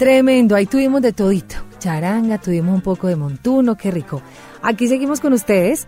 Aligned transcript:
Tremendo, 0.00 0.56
ahí 0.56 0.64
tuvimos 0.64 1.02
de 1.02 1.12
todito. 1.12 1.56
Charanga, 1.78 2.38
tuvimos 2.38 2.74
un 2.74 2.80
poco 2.80 3.06
de 3.06 3.16
montuno, 3.16 3.76
qué 3.76 3.90
rico. 3.90 4.22
Aquí 4.62 4.88
seguimos 4.88 5.20
con 5.20 5.34
ustedes. 5.34 5.86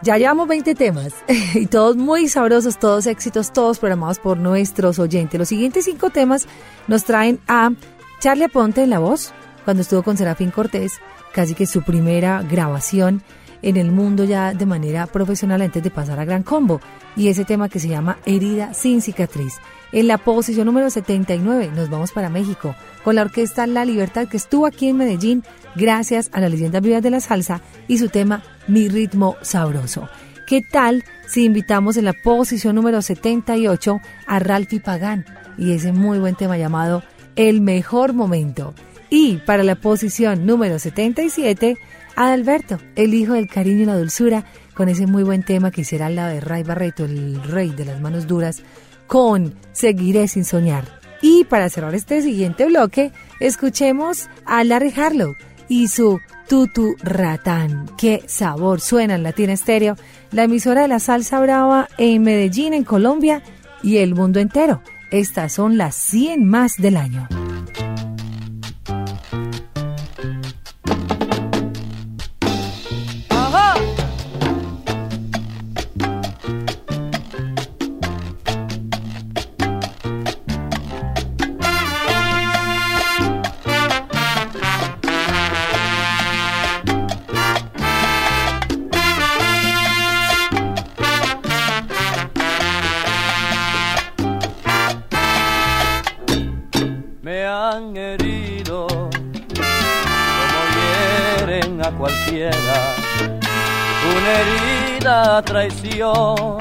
Ya 0.00 0.16
llevamos 0.16 0.48
20 0.48 0.74
temas 0.74 1.12
y 1.54 1.66
todos 1.66 1.94
muy 1.94 2.26
sabrosos, 2.28 2.78
todos 2.78 3.06
éxitos, 3.06 3.52
todos 3.52 3.78
programados 3.78 4.18
por 4.18 4.38
nuestros 4.38 4.98
oyentes. 4.98 5.38
Los 5.38 5.48
siguientes 5.48 5.84
cinco 5.84 6.08
temas 6.08 6.46
nos 6.88 7.04
traen 7.04 7.38
a 7.48 7.72
Charlie 8.18 8.44
Aponte 8.44 8.82
en 8.82 8.88
la 8.88 8.98
voz, 8.98 9.30
cuando 9.66 9.82
estuvo 9.82 10.02
con 10.02 10.16
Serafín 10.16 10.50
Cortés, 10.50 10.94
casi 11.34 11.54
que 11.54 11.66
su 11.66 11.82
primera 11.82 12.42
grabación 12.42 13.22
en 13.60 13.76
el 13.76 13.92
mundo 13.92 14.24
ya 14.24 14.54
de 14.54 14.64
manera 14.64 15.06
profesional 15.06 15.60
antes 15.60 15.82
de 15.82 15.90
pasar 15.90 16.18
a 16.18 16.24
Gran 16.24 16.44
Combo. 16.44 16.80
Y 17.14 17.28
ese 17.28 17.44
tema 17.44 17.68
que 17.68 17.78
se 17.78 17.88
llama 17.88 18.16
Herida 18.24 18.72
sin 18.72 19.02
cicatriz. 19.02 19.58
En 19.92 20.06
la 20.06 20.18
posición 20.18 20.66
número 20.66 20.88
79 20.88 21.72
nos 21.74 21.90
vamos 21.90 22.12
para 22.12 22.28
México 22.28 22.76
con 23.02 23.16
la 23.16 23.22
orquesta 23.22 23.66
La 23.66 23.84
Libertad 23.84 24.28
que 24.28 24.36
estuvo 24.36 24.66
aquí 24.66 24.88
en 24.88 24.96
Medellín 24.96 25.42
gracias 25.74 26.30
a 26.32 26.40
la 26.40 26.48
leyenda 26.48 26.78
vivas 26.78 27.02
de 27.02 27.10
la 27.10 27.20
salsa 27.20 27.60
y 27.88 27.98
su 27.98 28.08
tema 28.08 28.42
Mi 28.68 28.88
ritmo 28.88 29.36
sabroso. 29.42 30.08
¿Qué 30.46 30.62
tal 30.62 31.04
si 31.26 31.44
invitamos 31.44 31.96
en 31.96 32.04
la 32.04 32.12
posición 32.12 32.76
número 32.76 33.02
78 33.02 34.00
a 34.26 34.38
Ralphie 34.38 34.80
Pagán 34.80 35.24
y 35.58 35.72
ese 35.72 35.92
muy 35.92 36.20
buen 36.20 36.36
tema 36.36 36.56
llamado 36.56 37.02
El 37.34 37.60
mejor 37.60 38.12
momento? 38.12 38.74
Y 39.10 39.38
para 39.38 39.64
la 39.64 39.74
posición 39.74 40.46
número 40.46 40.78
77 40.78 41.76
a 42.14 42.32
Alberto, 42.32 42.78
el 42.94 43.12
hijo 43.14 43.32
del 43.32 43.48
cariño 43.48 43.82
y 43.82 43.86
la 43.86 43.98
dulzura, 43.98 44.44
con 44.74 44.88
ese 44.88 45.06
muy 45.06 45.24
buen 45.24 45.42
tema 45.42 45.72
que 45.72 45.80
hiciera 45.80 46.06
al 46.06 46.16
lado 46.16 46.32
de 46.32 46.40
Ray 46.40 46.62
Barreto, 46.62 47.04
el 47.04 47.42
rey 47.42 47.70
de 47.70 47.84
las 47.84 48.00
manos 48.00 48.26
duras, 48.26 48.62
con 49.10 49.54
Seguiré 49.72 50.28
sin 50.28 50.44
soñar. 50.44 50.84
Y 51.20 51.44
para 51.44 51.68
cerrar 51.68 51.94
este 51.94 52.22
siguiente 52.22 52.64
bloque, 52.66 53.12
escuchemos 53.40 54.28
a 54.46 54.62
Larry 54.62 54.92
Harlow 54.96 55.34
y 55.68 55.88
su 55.88 56.20
Tutu 56.48 56.94
Ratán. 57.02 57.90
Qué 57.98 58.22
sabor 58.26 58.80
suena 58.80 59.16
en 59.16 59.22
Latina 59.22 59.52
Estéreo, 59.52 59.96
la 60.30 60.44
emisora 60.44 60.82
de 60.82 60.88
la 60.88 61.00
salsa 61.00 61.40
brava 61.40 61.88
en 61.98 62.22
Medellín, 62.22 62.72
en 62.72 62.84
Colombia 62.84 63.42
y 63.82 63.98
el 63.98 64.14
mundo 64.14 64.38
entero. 64.38 64.80
Estas 65.10 65.52
son 65.52 65.76
las 65.76 65.96
100 65.96 66.44
más 66.44 66.76
del 66.76 66.96
año. 66.96 67.28
Traición 105.42 106.58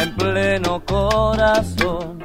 en 0.00 0.14
pleno 0.16 0.82
corazón. 0.84 2.18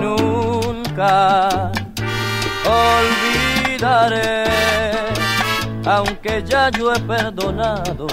Nunca 0.00 1.72
olvidaré, 2.66 4.44
aunque 5.84 6.42
ya 6.44 6.70
yo 6.70 6.92
he 6.92 7.00
perdonado, 7.00 8.06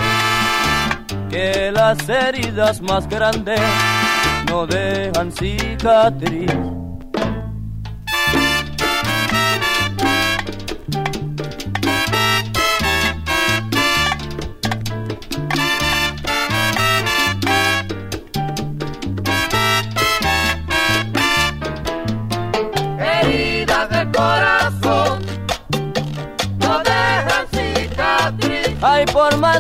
que 1.30 1.72
las 1.72 2.08
heridas 2.08 2.82
más 2.82 3.08
grandes 3.08 3.62
no 4.50 4.66
dejan 4.66 5.32
cicatriz 5.32 6.52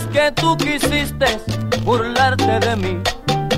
que 0.01 0.31
tú 0.31 0.57
quisiste 0.57 1.25
burlarte 1.83 2.59
de 2.59 2.75
mí. 2.75 3.01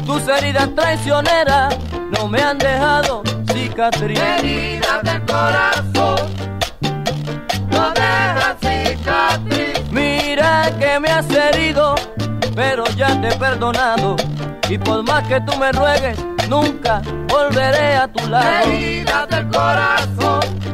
Tus 0.05 0.27
heridas 0.27 0.69
traicioneras 0.75 1.77
no 2.11 2.27
me 2.27 2.41
han 2.41 2.57
dejado 2.57 3.23
cicatriz. 3.51 4.19
Heridas 4.19 5.01
del 5.03 5.25
corazón 5.25 6.17
no 7.71 7.91
dejan 7.91 8.57
cicatriz. 8.59 9.91
Mira 9.91 10.71
que 10.77 10.99
me 10.99 11.09
has 11.09 11.29
herido, 11.29 11.95
pero 12.53 12.83
ya 12.97 13.19
te 13.21 13.29
he 13.29 13.35
perdonado. 13.37 14.15
Y 14.69 14.77
por 14.77 15.03
más 15.03 15.27
que 15.27 15.39
tú 15.41 15.55
me 15.57 15.71
ruegues, 15.71 16.17
nunca 16.49 17.01
volveré 17.29 17.95
a 17.95 18.07
tu 18.07 18.27
lado. 18.27 18.63
Heridas 18.65 19.29
del 19.29 19.47
corazón 19.47 20.64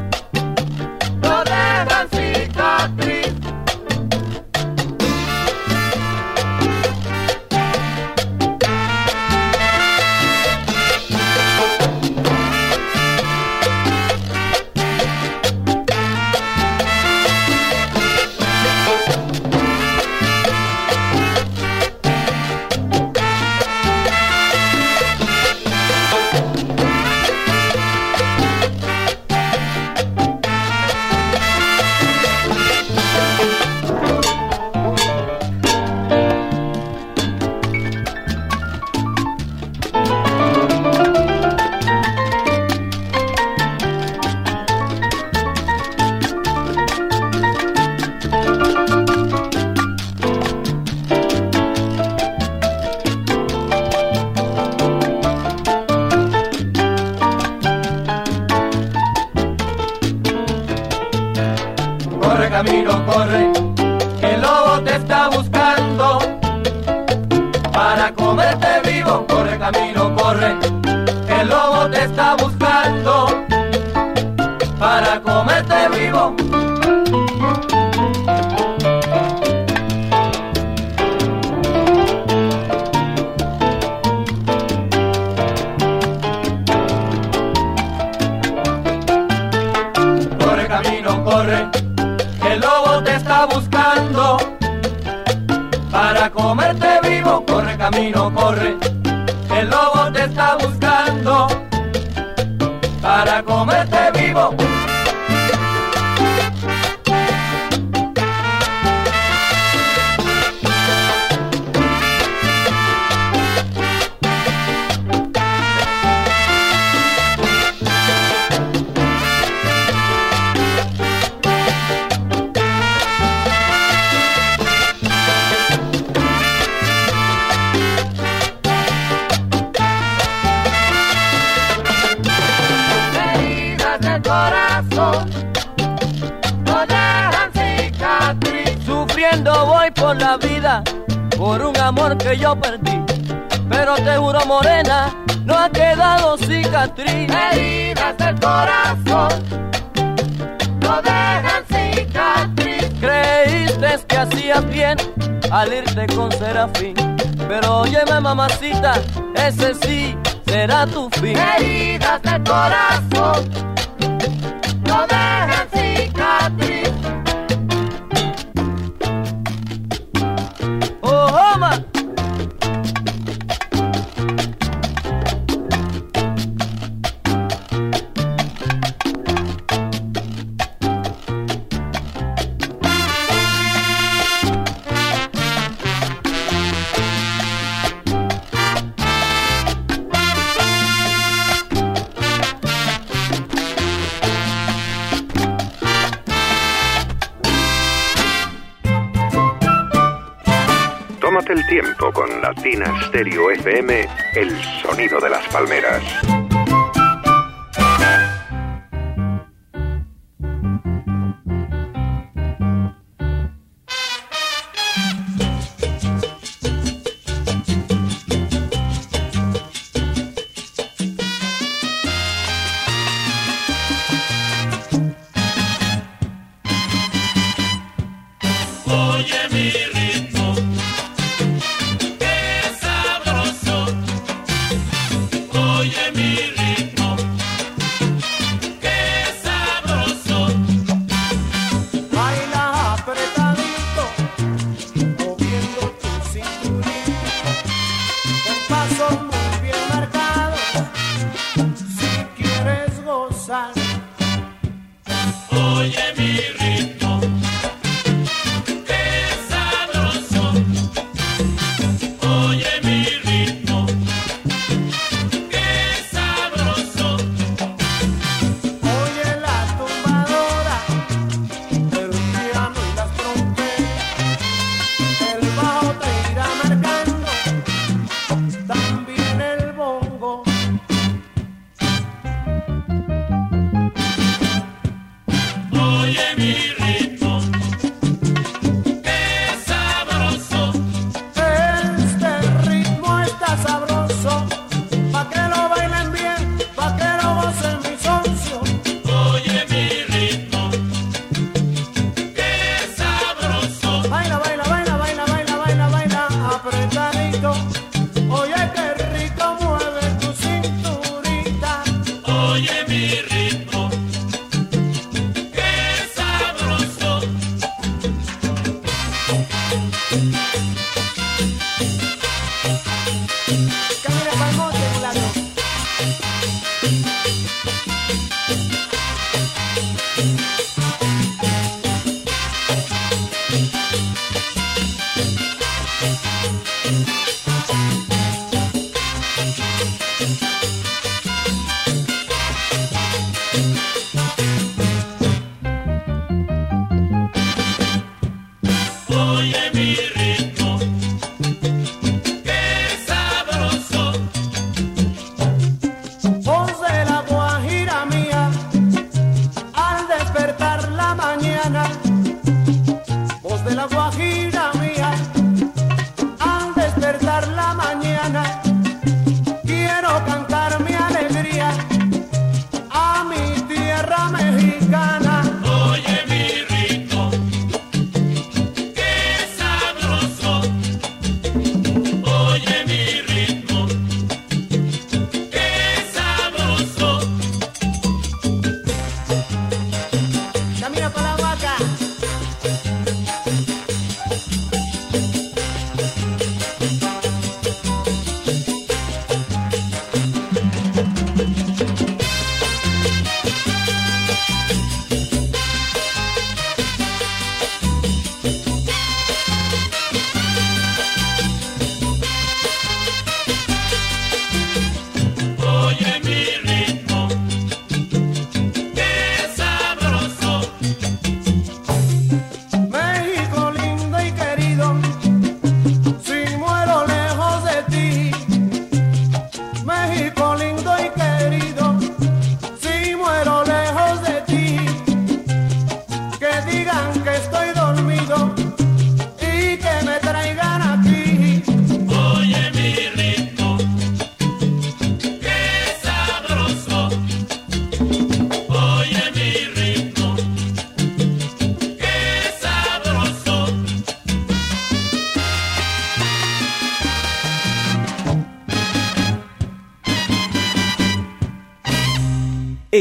El 203.92 204.64
sonido 204.82 205.20
de 205.20 205.30
las 205.30 205.46
palmeras. 205.50 206.41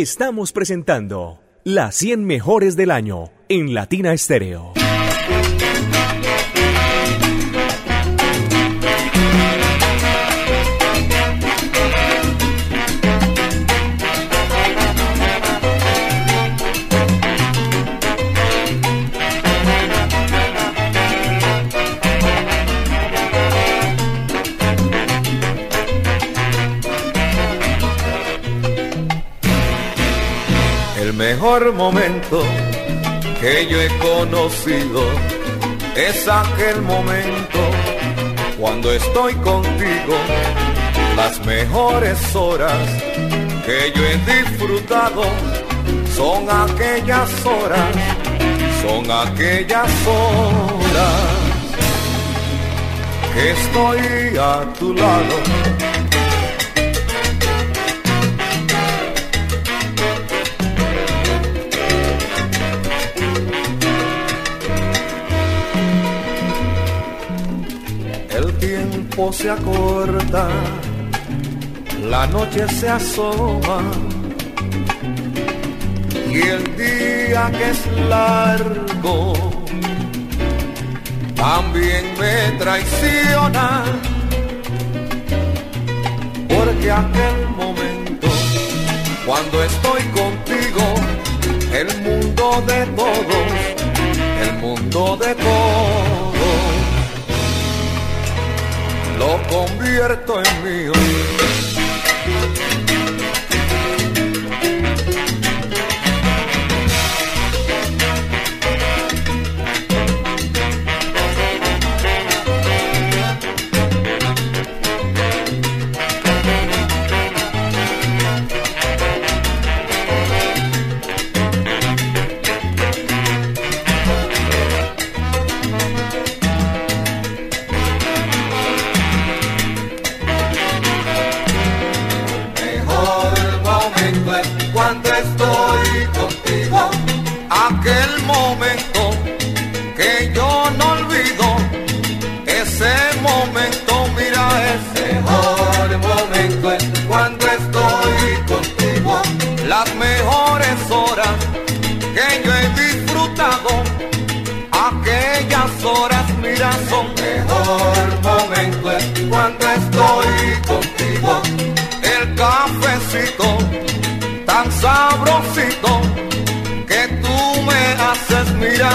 Estamos 0.01 0.53
presentando 0.53 1.41
las 1.63 1.95
100 1.97 2.25
mejores 2.25 2.75
del 2.75 2.91
año 2.91 3.29
en 3.51 3.75
Latina 3.75 4.15
Estéreo. 4.15 4.73
Mejor 31.41 31.73
momento 31.73 32.43
que 33.41 33.67
yo 33.67 33.81
he 33.81 33.89
conocido 33.99 35.03
es 35.97 36.29
aquel 36.29 36.83
momento 36.83 37.59
cuando 38.59 38.93
estoy 38.93 39.33
contigo. 39.37 40.17
Las 41.17 41.41
mejores 41.47 42.37
horas 42.37 42.87
que 43.65 43.91
yo 43.95 44.03
he 44.05 44.19
disfrutado 44.35 45.23
son 46.15 46.47
aquellas 46.51 47.31
horas, 47.47 47.97
son 48.83 49.11
aquellas 49.11 49.91
horas 50.07 51.15
que 53.33 53.51
estoy 53.53 54.37
a 54.37 54.71
tu 54.79 54.93
lado. 54.93 55.90
Se 69.33 69.51
acorta, 69.51 70.49
la 72.09 72.27
noche 72.27 72.67
se 72.69 72.89
asoma. 72.89 73.81
Y 76.33 76.41
el 76.41 76.65
día 76.77 77.51
que 77.57 77.71
es 77.71 77.87
largo 78.09 79.33
también 81.35 82.05
me 82.19 82.59
traiciona. 82.59 83.85
Porque 86.49 86.91
aquel 86.91 87.49
momento 87.57 88.29
cuando 89.27 89.63
estoy 89.63 90.03
contigo 90.21 90.85
el 91.73 91.89
mundo 92.03 92.63
de 92.67 92.87
todos 92.97 93.41
el 94.43 94.53
mundo 94.59 95.17
de 95.17 95.35
todos 95.37 96.20
lo 99.21 99.39
convierto 99.49 100.43
en 100.43 100.65
mío. 100.65 100.93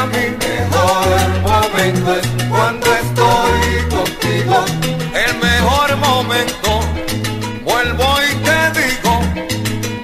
Mi 0.08 0.26
mejor 0.46 1.08
momento 1.42 2.16
es 2.16 2.28
cuando 2.50 2.86
estoy 2.94 3.62
contigo, 3.90 4.66
el 5.26 5.38
mejor 5.38 5.98
momento, 5.98 6.80
vuelvo 7.64 8.06
y 8.30 8.36
te 8.48 8.82
digo 8.82 9.20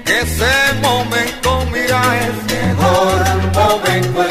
que 0.06 0.20
ese 0.22 0.54
momento, 0.82 1.66
mira, 1.72 2.02
es 2.28 2.36
mejor 2.54 3.20
momento 3.54 4.31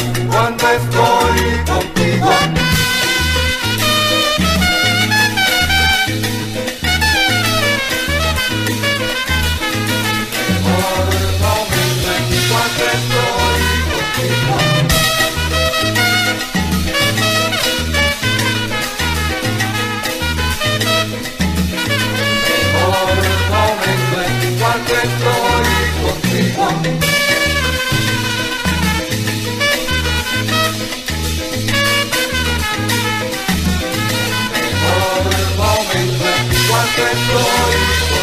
cuando 37.32 37.48
estoy 37.48 37.76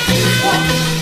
contigo. 0.05 0.96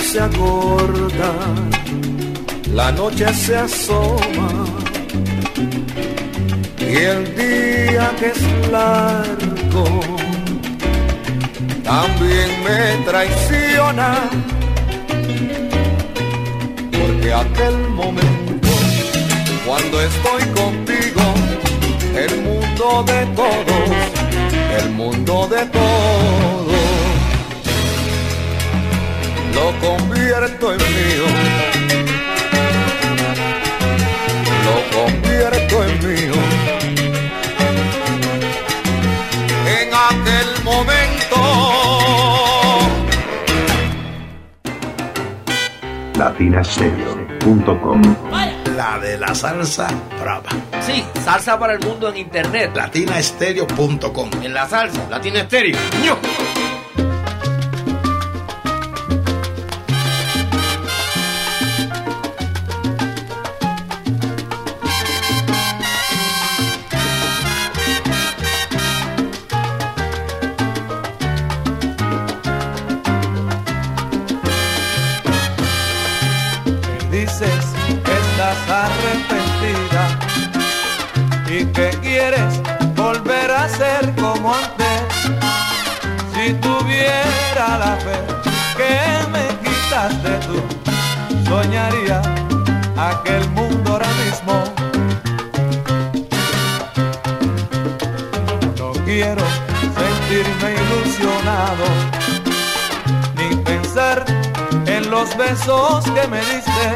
Se 0.00 0.20
acorta, 0.20 1.32
la 2.72 2.90
noche 2.92 3.26
se 3.34 3.56
asoma 3.56 4.64
y 6.78 6.96
el 6.96 7.24
día 7.36 8.10
que 8.18 8.26
es 8.28 8.42
largo 8.70 10.00
también 11.82 12.48
me 12.64 13.04
traiciona 13.04 14.30
porque 16.98 17.32
aquel 17.32 17.76
momento 17.90 18.68
cuando 19.66 20.00
estoy 20.00 20.42
contigo 20.60 21.24
el 22.24 22.40
mundo 22.42 23.04
de 23.12 23.26
todos 23.40 23.90
el 24.80 24.90
mundo 24.90 25.48
de 25.48 25.66
todos 25.66 26.25
lo 29.56 29.66
convierto 29.80 30.72
en 30.72 30.78
mío 30.78 31.26
lo 34.66 34.76
convierto 34.96 35.84
en 35.84 35.92
mío 36.06 36.34
en 39.78 39.88
aquel 39.94 40.48
momento 40.64 41.36
latinastereo.com 46.18 48.02
La 48.76 48.98
de 48.98 49.18
la 49.18 49.34
salsa 49.34 49.88
brava. 50.20 50.50
Sí, 50.80 51.02
salsa 51.24 51.58
para 51.58 51.72
el 51.74 51.80
mundo 51.80 52.08
en 52.10 52.18
internet. 52.18 52.72
Latinastereo.com. 52.74 54.30
En 54.42 54.52
la 54.52 54.68
salsa, 54.68 55.06
Latina 55.08 55.40
Estéreo. 55.40 55.78
¡Ñu! 56.04 56.14
Besos 105.66 106.04
que 106.04 106.28
me 106.28 106.38
diste. 106.40 106.86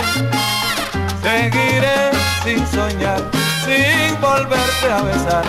Seguiré 1.23 2.11
sin 2.45 2.67
soñar, 2.69 3.21
sin 3.65 4.21
volverte 4.21 4.93
a 4.93 5.03
besar. 5.03 5.45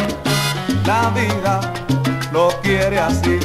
La 0.86 1.10
vida 1.10 1.60
lo 2.32 2.50
quiere 2.62 3.00
así. 3.00 3.40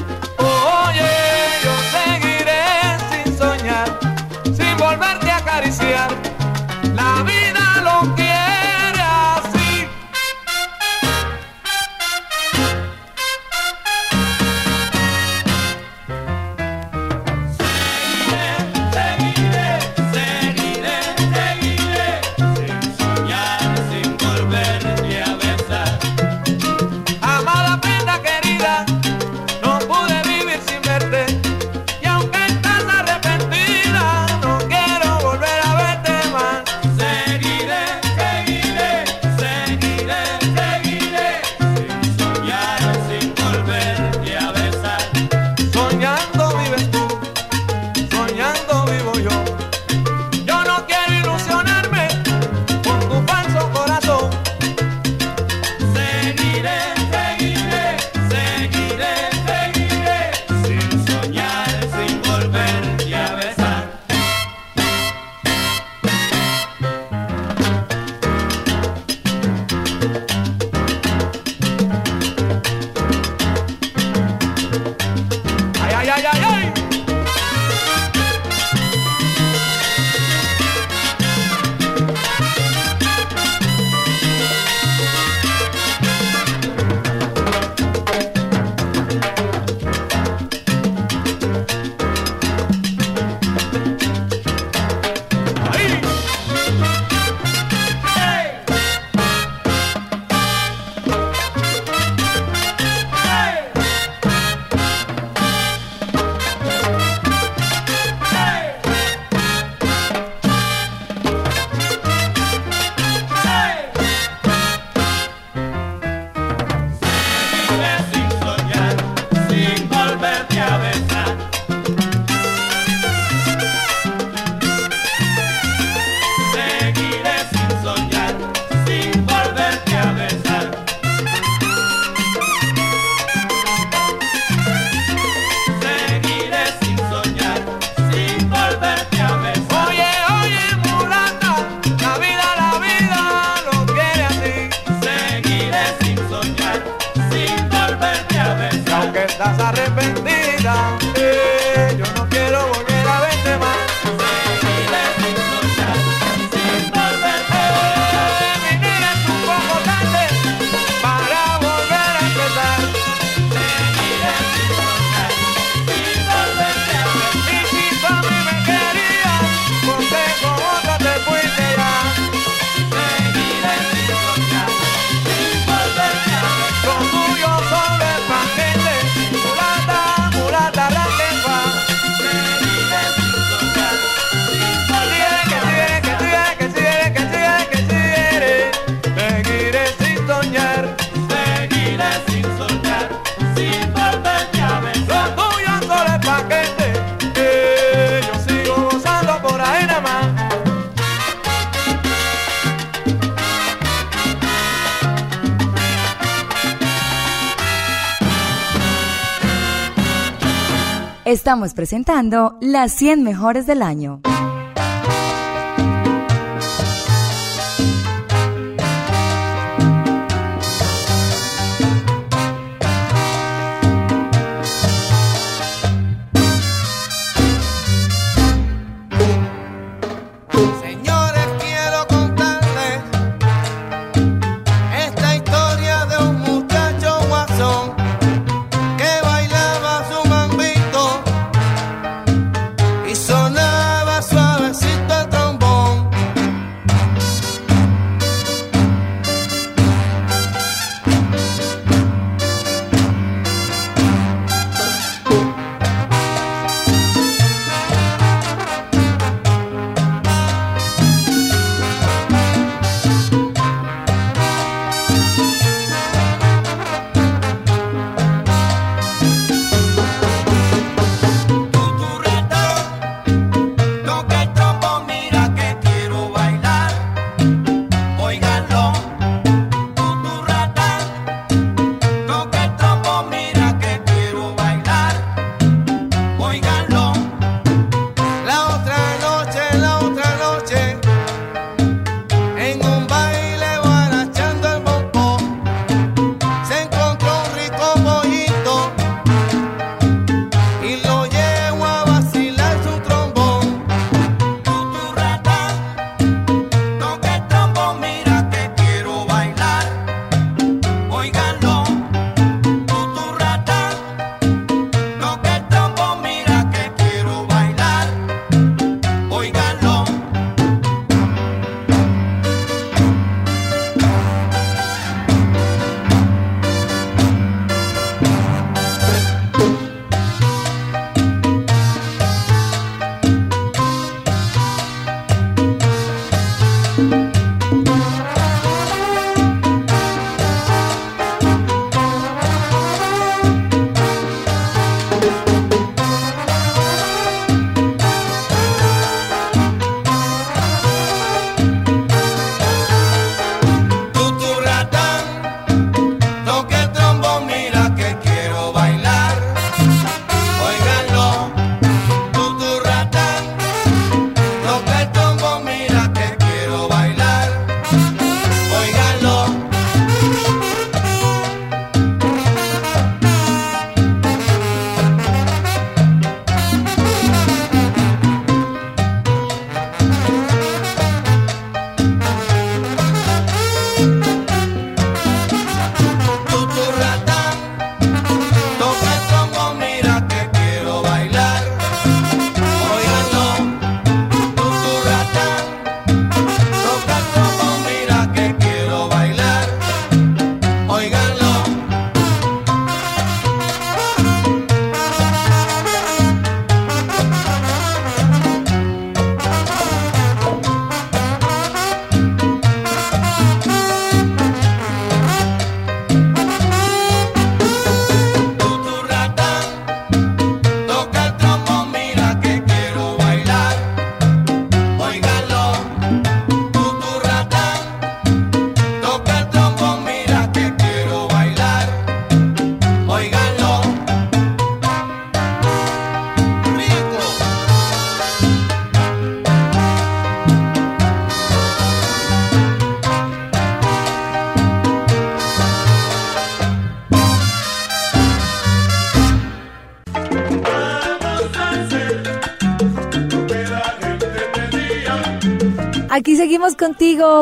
Estamos 211.66 211.74
presentando 211.74 212.57
las 212.61 212.92
100 212.92 213.24
mejores 213.24 213.66
del 213.66 213.83
año. 213.83 214.20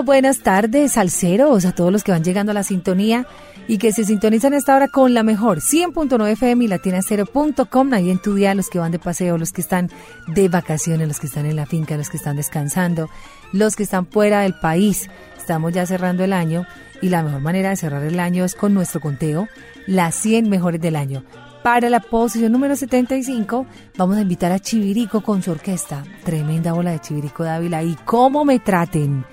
Buenas 0.05 0.39
tardes, 0.39 0.93
salseros, 0.93 1.67
a 1.67 1.73
todos 1.73 1.93
los 1.93 2.03
que 2.05 2.11
van 2.11 2.25
llegando 2.25 2.53
a 2.53 2.55
la 2.55 2.63
sintonía 2.63 3.27
y 3.69 3.77
que 3.77 3.93
se 3.93 4.05
sintonizan 4.05 4.55
a 4.55 4.57
esta 4.57 4.75
hora 4.75 4.89
con 4.89 5.13
la 5.13 5.23
mejor 5.23 5.59
100.9 5.59 6.33
FM 6.33 6.65
y 6.65 6.69
latina0.com. 6.69 7.93
Ahí 7.93 8.11
en 8.11 8.19
tu 8.19 8.35
día, 8.35 8.55
los 8.55 8.71
que 8.71 8.79
van 8.79 8.93
de 8.93 8.99
paseo, 8.99 9.37
los 9.37 9.53
que 9.53 9.61
están 9.61 9.91
de 10.27 10.49
vacaciones, 10.49 11.07
los 11.07 11.21
que 11.21 11.27
están 11.27 11.45
en 11.45 11.57
la 11.57 11.67
finca, 11.67 11.99
los 11.99 12.09
que 12.09 12.17
están 12.17 12.37
descansando, 12.37 13.11
los 13.53 13.77
que 13.77 13.83
están 13.83 14.07
fuera 14.07 14.41
del 14.41 14.55
país. 14.55 15.11
Estamos 15.37 15.73
ya 15.75 15.85
cerrando 15.85 16.25
el 16.25 16.33
año 16.33 16.67
y 17.03 17.11
la 17.11 17.23
mejor 17.23 17.43
manera 17.43 17.69
de 17.69 17.77
cerrar 17.77 18.05
el 18.05 18.21
año 18.21 18.45
es 18.45 18.55
con 18.55 18.73
nuestro 18.73 19.01
conteo, 19.01 19.49
las 19.87 20.15
100 20.15 20.49
mejores 20.49 20.81
del 20.81 20.97
año. 20.97 21.25
Para 21.63 21.91
la 21.91 22.01
posición 22.01 22.53
número 22.53 22.75
75 22.75 23.67
vamos 23.97 24.17
a 24.17 24.23
invitar 24.23 24.51
a 24.51 24.59
Chivirico 24.59 25.23
con 25.23 25.43
su 25.43 25.51
orquesta. 25.51 26.05
Tremenda 26.25 26.73
bola 26.73 26.93
de 26.93 27.01
Chivirico 27.01 27.45
Dávila 27.45 27.83
y 27.83 27.95
cómo 28.05 28.45
me 28.45 28.59
traten. 28.59 29.25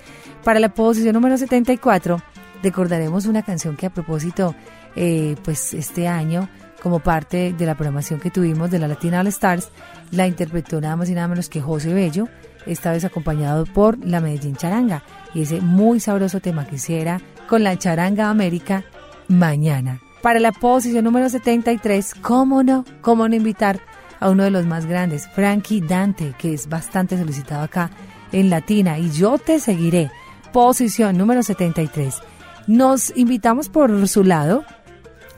Para 0.44 0.58
la 0.58 0.74
posición 0.74 1.14
número 1.14 1.38
74 1.38 2.20
recordaremos 2.62 3.26
una 3.26 3.42
canción 3.42 3.76
que 3.76 3.86
a 3.86 3.90
propósito, 3.90 4.54
eh, 4.96 5.36
pues 5.44 5.72
este 5.72 6.08
año, 6.08 6.48
como 6.82 6.98
parte 6.98 7.52
de 7.56 7.66
la 7.66 7.76
programación 7.76 8.18
que 8.18 8.30
tuvimos 8.30 8.70
de 8.70 8.80
la 8.80 8.88
Latina 8.88 9.20
All 9.20 9.28
Stars, 9.28 9.70
la 10.10 10.26
interpretó 10.26 10.80
nada 10.80 10.96
más 10.96 11.08
y 11.08 11.14
nada 11.14 11.28
menos 11.28 11.48
que 11.48 11.60
José 11.60 11.94
Bello, 11.94 12.28
esta 12.66 12.90
vez 12.90 13.04
acompañado 13.04 13.66
por 13.66 14.04
la 14.04 14.20
Medellín 14.20 14.56
Charanga, 14.56 15.04
y 15.32 15.42
ese 15.42 15.60
muy 15.60 16.00
sabroso 16.00 16.40
tema 16.40 16.66
que 16.66 16.76
hiciera 16.76 17.20
con 17.48 17.62
la 17.62 17.78
Charanga 17.78 18.28
América 18.28 18.84
mañana. 19.28 20.00
Para 20.22 20.40
la 20.40 20.52
posición 20.52 21.04
número 21.04 21.28
73, 21.28 22.14
¿cómo 22.20 22.62
no? 22.62 22.84
¿Cómo 23.00 23.28
no 23.28 23.34
invitar 23.34 23.80
a 24.18 24.30
uno 24.30 24.44
de 24.44 24.50
los 24.50 24.66
más 24.66 24.86
grandes, 24.86 25.28
Frankie 25.28 25.80
Dante, 25.80 26.34
que 26.38 26.54
es 26.54 26.68
bastante 26.68 27.16
solicitado 27.16 27.62
acá 27.62 27.90
en 28.32 28.50
Latina, 28.50 28.98
y 28.98 29.10
yo 29.10 29.38
te 29.38 29.58
seguiré 29.58 30.10
posición 30.52 31.16
número 31.16 31.42
73. 31.42 32.20
Nos 32.66 33.12
invitamos 33.16 33.68
por 33.68 34.06
su 34.06 34.22
lado 34.22 34.64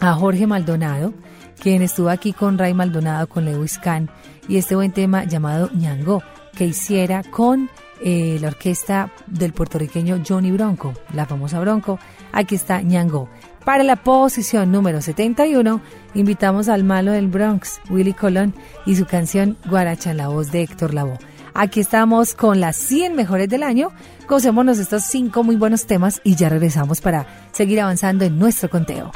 a 0.01 0.13
Jorge 0.13 0.47
Maldonado, 0.47 1.15
quien 1.61 1.81
estuvo 1.81 2.11
aquí 2.11 2.33
con 2.33 2.59
Ray 2.59 2.75
Maldonado, 2.75 3.29
con 3.29 3.45
Lewis 3.45 3.79
Kahn, 3.79 4.11
y 4.49 4.59
este 4.59 4.75
buen 4.75 4.93
tema 4.93 5.25
llamado 5.25 5.71
Ñango, 5.73 6.23
que 6.55 6.67
hiciera 6.67 7.23
con 7.23 7.71
eh, 8.03 8.39
la 8.41 8.49
orquesta 8.49 9.11
del 9.27 9.53
puertorriqueño 9.53 10.23
Johnny 10.27 10.51
Bronco, 10.51 10.93
la 11.15 11.25
famosa 11.25 11.61
Bronco. 11.61 11.99
Aquí 12.33 12.57
está 12.57 12.83
Ñango. 12.83 13.31
Para 13.65 13.83
la 13.83 13.97
posición 13.97 14.71
número 14.71 15.01
71, 15.01 15.81
invitamos 16.15 16.69
al 16.69 16.85
malo 16.85 17.13
del 17.13 17.29
Bronx, 17.29 17.81
Willy 17.89 18.13
Colón, 18.13 18.55
y 18.85 18.97
su 18.97 19.07
canción 19.07 19.57
Guaracha 19.67 20.11
en 20.11 20.19
la 20.19 20.29
voz 20.29 20.53
de 20.53 20.63
Héctor 20.63 20.93
Lavoe. 20.93 21.19
Aquí 21.57 21.79
estamos 21.79 22.35
con 22.35 22.59
las 22.59 22.75
100 22.75 23.15
mejores 23.15 23.49
del 23.49 23.63
año. 23.63 23.93
Gocémonos 24.29 24.81
estos 24.81 25.05
5 25.05 25.45
muy 25.45 25.55
buenos 25.55 25.87
temas 25.87 26.21
y 26.25 26.35
ya 26.35 26.49
regresamos 26.49 27.01
para 27.01 27.27
seguir 27.53 27.81
avanzando 27.81 28.25
en 28.25 28.41
nuestro 28.41 28.69
conteo. 28.69 29.13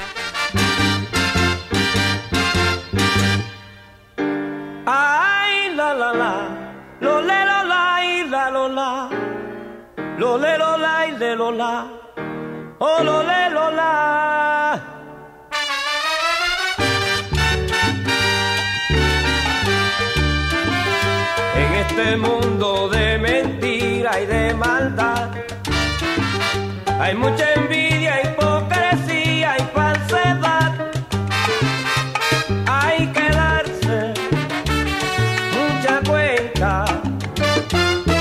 Ay, 4.86 5.74
la 5.74 5.94
la 5.94 6.12
la, 6.12 6.34
lo 7.00 7.20
le 7.20 7.44
lo 7.44 7.64
la 7.64 8.04
y 8.04 8.28
la 8.28 8.50
lo 8.50 8.68
la, 8.68 9.10
lo 10.16 10.38
le 10.38 10.58
lo 10.58 10.78
la 10.78 11.06
y 11.08 11.18
le 11.18 11.34
lo 11.34 11.50
la, 11.50 11.86
oh 12.78 13.02
lo 13.02 13.22
le 13.24 13.50
lo 13.50 13.70
la. 13.72 14.97
este 21.98 22.16
mundo 22.16 22.88
de 22.88 23.18
mentira 23.18 24.20
y 24.20 24.26
de 24.26 24.54
maldad. 24.54 25.30
Hay 27.00 27.14
mucha 27.16 27.54
envidia, 27.54 28.22
hipocresía 28.22 29.56
y 29.58 29.62
falsedad. 29.74 30.72
Hay 32.66 33.08
que 33.08 33.28
darse 33.30 34.14
mucha 35.58 36.00
cuenta. 36.08 36.84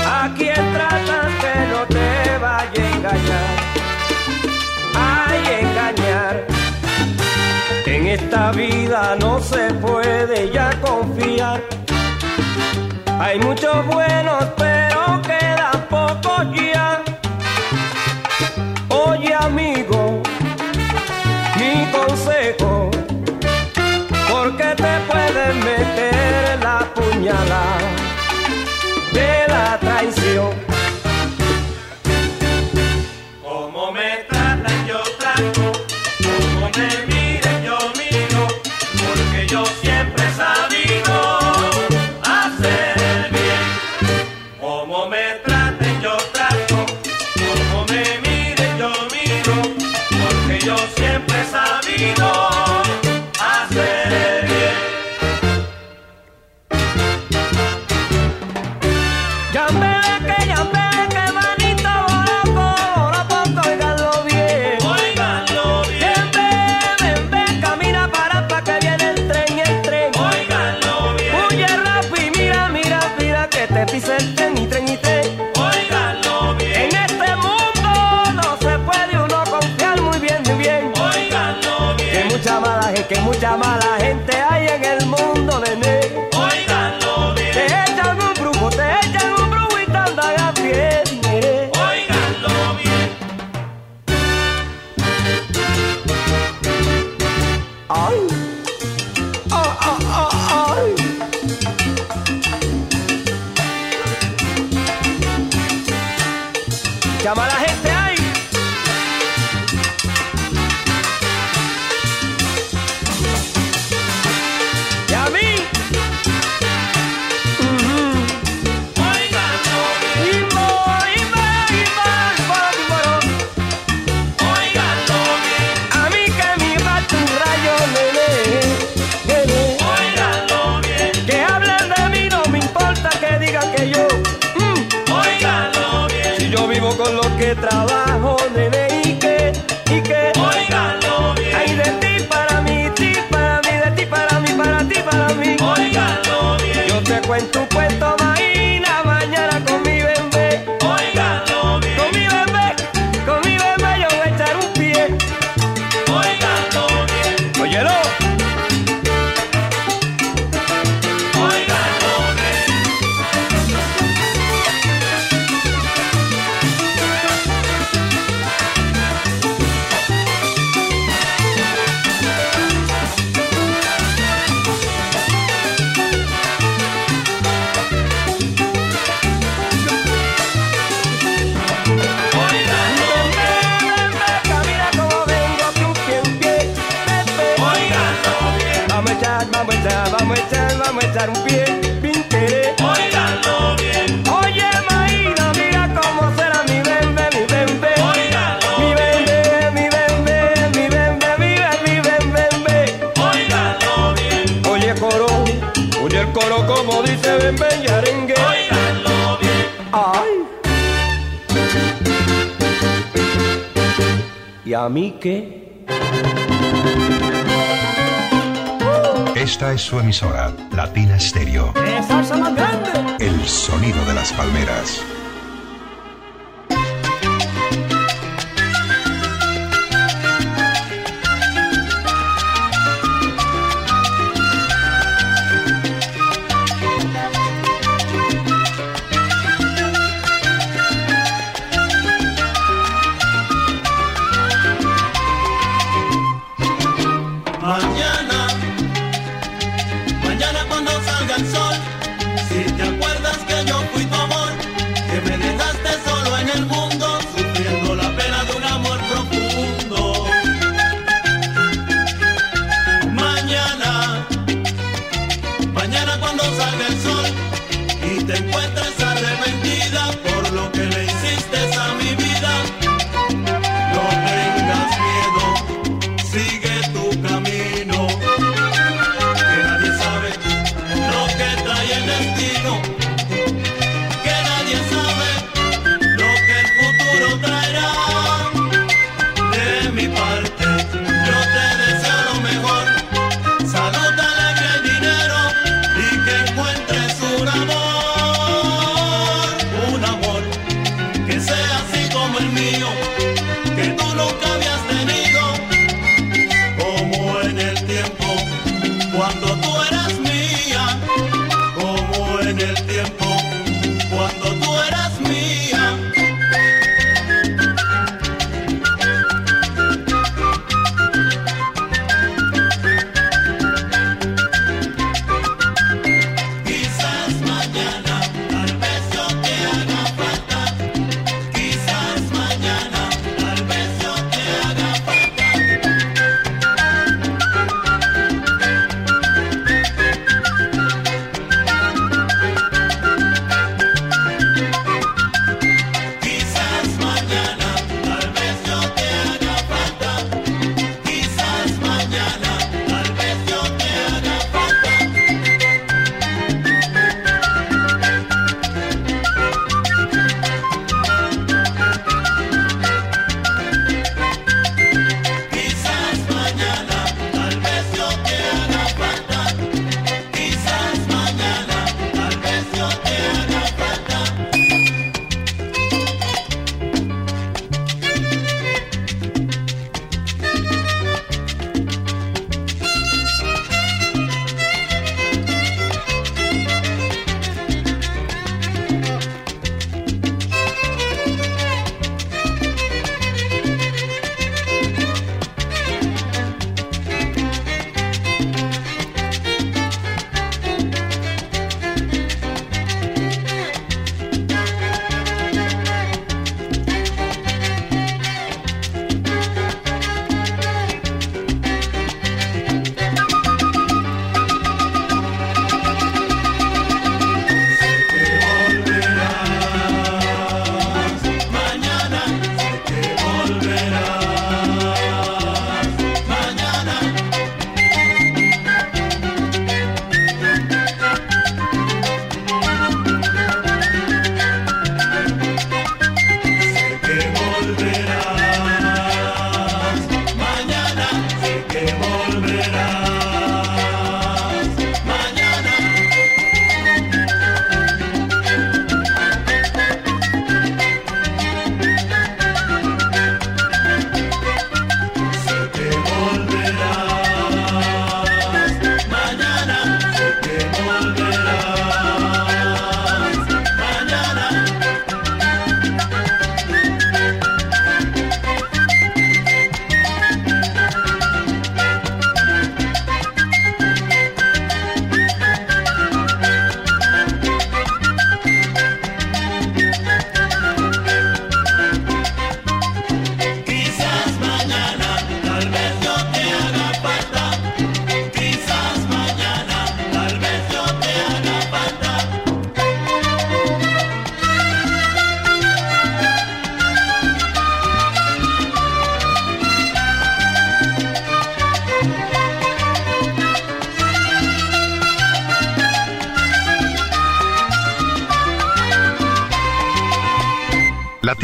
A 0.06 0.34
quien 0.36 0.72
tratas 0.74 1.30
que 1.42 1.54
no 1.72 1.86
te 1.86 2.38
vaya 2.38 2.82
a 2.82 2.96
engañar. 2.96 3.50
Hay 5.06 5.40
engañar. 5.62 6.46
En 7.86 8.06
esta 8.08 8.50
vida 8.50 9.16
no 9.20 9.40
se 9.40 9.72
puede 9.74 10.50
ya 10.50 10.70
confiar. 10.80 11.77
Hay 13.20 13.38
muchos 13.40 13.84
buenos 13.86 14.44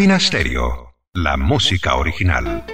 Latina 0.04 0.20
Stereo, 0.20 0.96
la 1.14 1.38
música 1.38 1.94
original. 1.94 2.73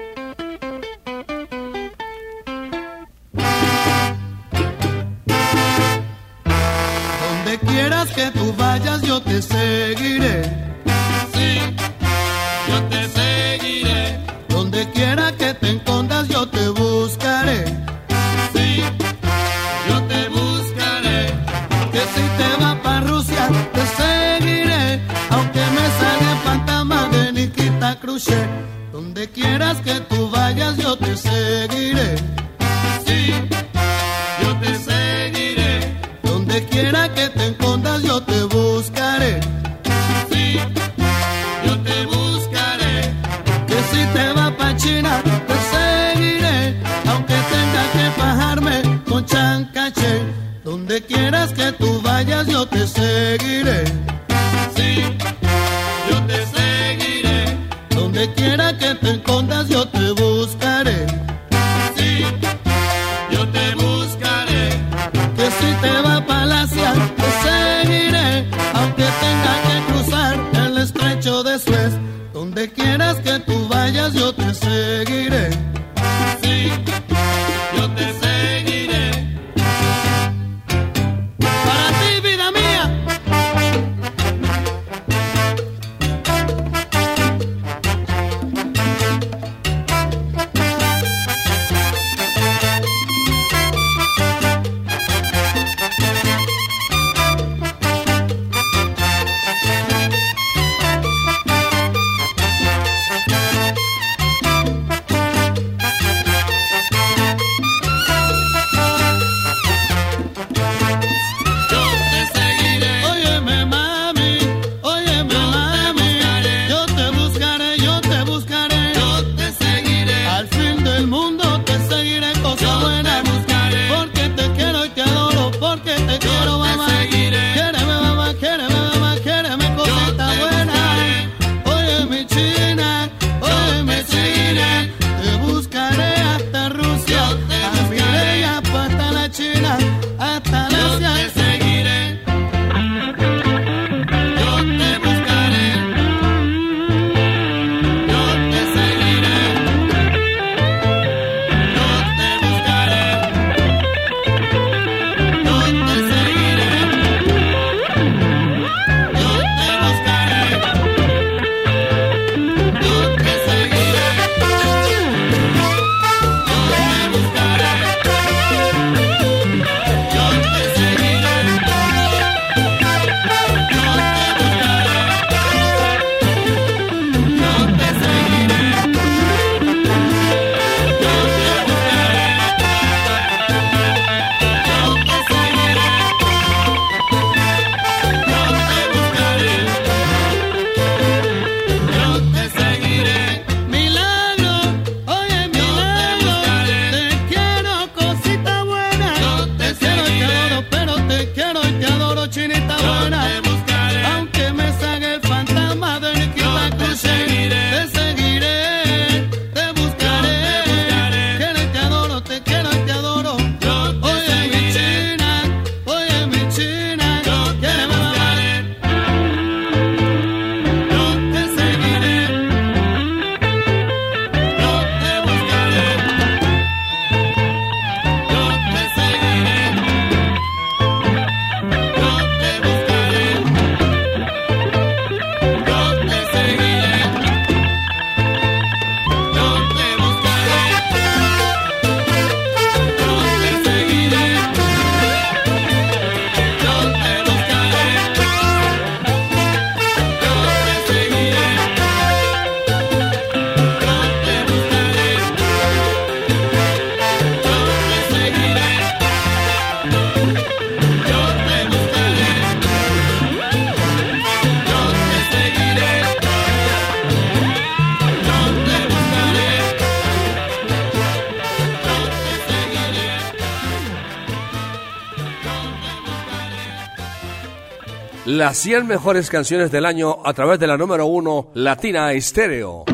las 278.41 278.57
100 278.57 278.87
mejores 278.87 279.29
canciones 279.29 279.71
del 279.71 279.85
año 279.85 280.17
a 280.25 280.33
través 280.33 280.59
de 280.59 280.67
la 280.67 280.79
número 280.79 281.05
1 281.05 281.51
Latina 281.53 282.11
Estéreo. 282.13 282.87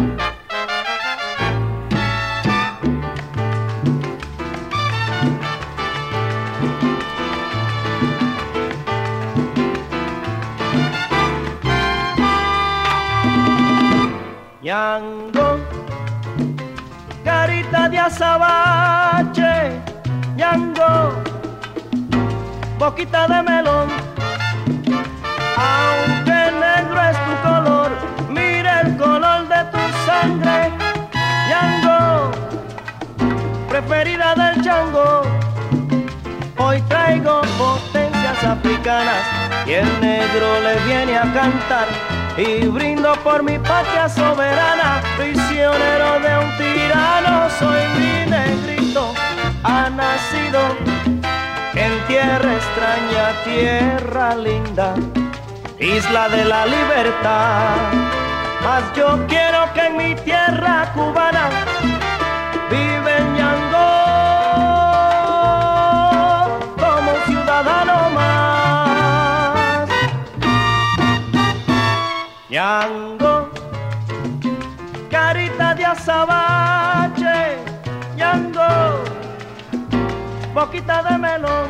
Yango, 14.61 15.61
carita 17.23 17.89
de 17.89 17.99
azabache, 18.01 19.81
Yango, 20.37 21.13
boquita 22.81 23.29
de 23.29 23.46
y 39.67 39.73
el 39.73 40.01
negro 40.01 40.61
le 40.61 40.77
viene 40.87 41.19
a 41.19 41.23
cantar. 41.23 41.87
Y 42.37 42.67
brindo 42.67 43.15
por 43.25 43.43
mi 43.43 43.59
patria 43.59 44.09
soberana, 44.09 45.03
prisionero 45.17 46.21
de 46.21 46.39
un 46.45 46.57
tirano, 46.57 47.49
soy 47.59 47.83
mi 47.99 48.31
negrito, 48.31 49.13
ha 49.65 49.91
nacido 49.91 50.61
en 51.75 52.07
tierra 52.07 52.55
extraña, 52.55 53.43
tierra 53.45 54.35
linda, 54.37 54.95
isla 55.79 56.29
de 56.29 56.45
la 56.45 56.67
libertad. 56.67 57.93
Mas 58.63 58.83
yo 58.97 59.27
quiero 59.29 59.73
que 59.75 59.87
en 59.87 59.97
mi 59.97 60.15
tierra 60.17 60.91
cubana 60.95 61.51
Ñango, 72.77 73.49
carita 75.11 75.75
de 75.75 75.85
azabache, 75.87 77.57
Ñango, 78.15 79.03
boquita 80.53 81.03
de 81.05 81.17
melón. 81.17 81.69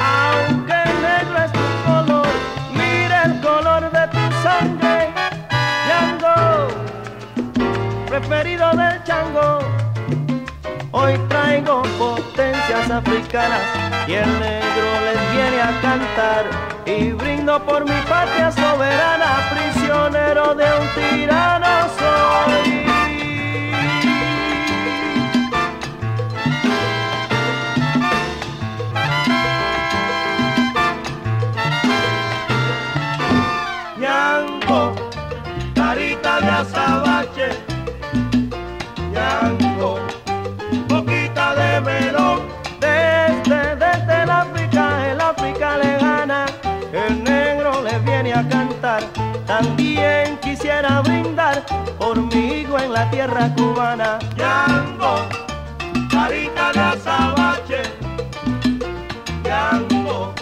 Aunque 0.00 0.80
negro 1.06 1.36
es 1.44 1.52
tu 1.52 1.66
color, 1.86 2.26
mira 2.72 3.22
el 3.26 3.40
color 3.40 3.82
de 3.92 4.04
tu 4.08 4.24
sangre, 4.42 5.08
Ñango, 5.88 6.68
preferido 8.08 8.72
del 8.72 9.04
chango. 9.04 9.60
Hoy 10.90 11.16
traigo 11.28 11.82
potencias 11.96 12.90
africanas 12.90 13.62
y 14.08 14.14
el 14.14 14.40
negro 14.40 14.88
les 15.06 15.32
viene 15.32 15.62
a 15.62 15.80
cantar. 15.80 16.77
Y 16.88 17.12
brindo 17.12 17.62
por 17.66 17.84
mi 17.84 18.00
patria 18.08 18.50
soberana, 18.50 19.50
prisionero 19.50 20.54
de 20.54 20.64
un 20.64 20.88
tirano 20.94 21.86
soy. 21.98 22.87
La 52.98 53.10
tierra 53.10 53.54
cubana. 53.54 54.18
Ñango, 54.36 55.12
carita 56.10 56.72
de 56.72 56.80
azabache, 56.92 57.82
Ñango, 59.46 60.34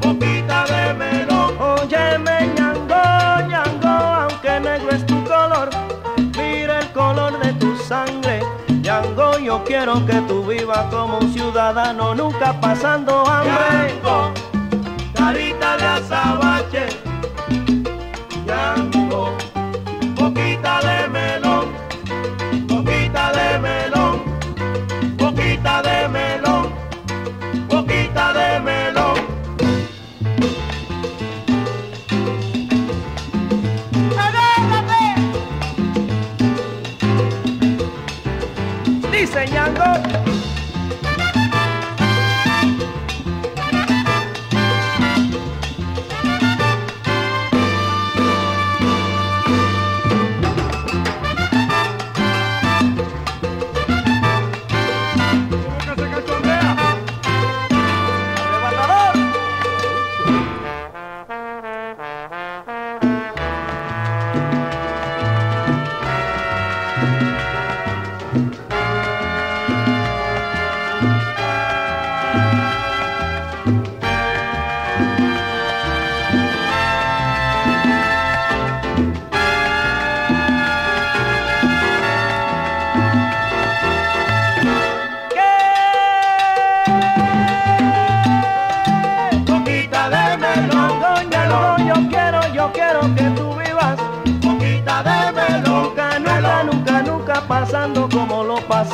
boquita 0.00 0.58
de 0.72 0.94
melón. 1.00 1.50
Óyeme, 1.72 2.36
ñango, 2.56 3.02
ñango, 3.52 3.94
aunque 4.22 4.60
negro 4.60 4.90
es 4.98 5.04
tu 5.04 5.18
color, 5.24 5.68
mira 6.38 6.78
el 6.78 6.88
color 6.92 7.32
de 7.42 7.52
tu 7.54 7.76
sangre. 7.76 8.40
Ñango, 8.86 9.38
yo 9.38 9.62
quiero 9.64 9.94
que 10.06 10.18
tú 10.28 10.42
vivas 10.46 10.84
como 10.90 11.18
un 11.18 11.32
ciudadano, 11.34 12.14
nunca 12.14 12.58
pasando 12.60 13.26
hambre. 13.26 14.00
carita 15.14 15.76
de 15.76 15.86
azabache, 15.98 16.86
Diseñando. 39.44 39.84
Boquita 39.84 40.13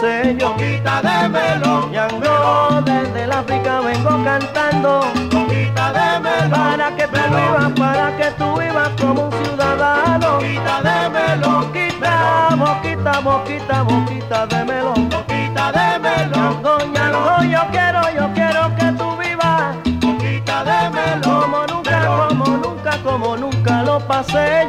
yo. 0.02 0.50
Boquita 0.50 1.02
de 1.02 1.28
melón, 1.28 1.92
Yango, 1.92 2.80
desde 2.84 3.24
el 3.24 3.32
África 3.32 3.80
vengo 3.80 4.24
cantando. 4.24 5.00
De 5.12 6.20
melón, 6.20 6.50
para 6.50 6.96
que 6.96 7.06
tú 7.06 7.20
vivas, 7.36 7.72
para 7.78 8.16
que 8.16 8.30
tú 8.38 8.58
vivas 8.58 8.90
como 9.00 9.24
un 9.24 9.44
ciudadano. 9.44 10.34
Boquita 10.36 10.82
de 10.82 11.10
melón, 11.10 11.60
boquita, 11.60 12.56
boquita, 12.56 13.20
boquita, 13.20 13.82
boquita 13.82 14.46
de 14.46 14.64
melón. 14.64 15.10
De 15.10 16.86
melón, 16.86 17.50
yo 17.50 17.60
quiero, 17.70 18.02
yo 18.14 18.30
quiero 18.34 18.74
que 18.76 18.92
tú 18.92 19.16
vivas. 19.16 19.76
Boquita 20.00 20.64
de 20.64 20.90
melón, 20.90 21.42
como 21.42 21.66
nunca, 21.66 22.06
como 22.06 22.46
nunca, 22.56 22.98
como 23.02 23.36
nunca 23.36 23.82
lo 23.82 24.00
pasé 24.00 24.59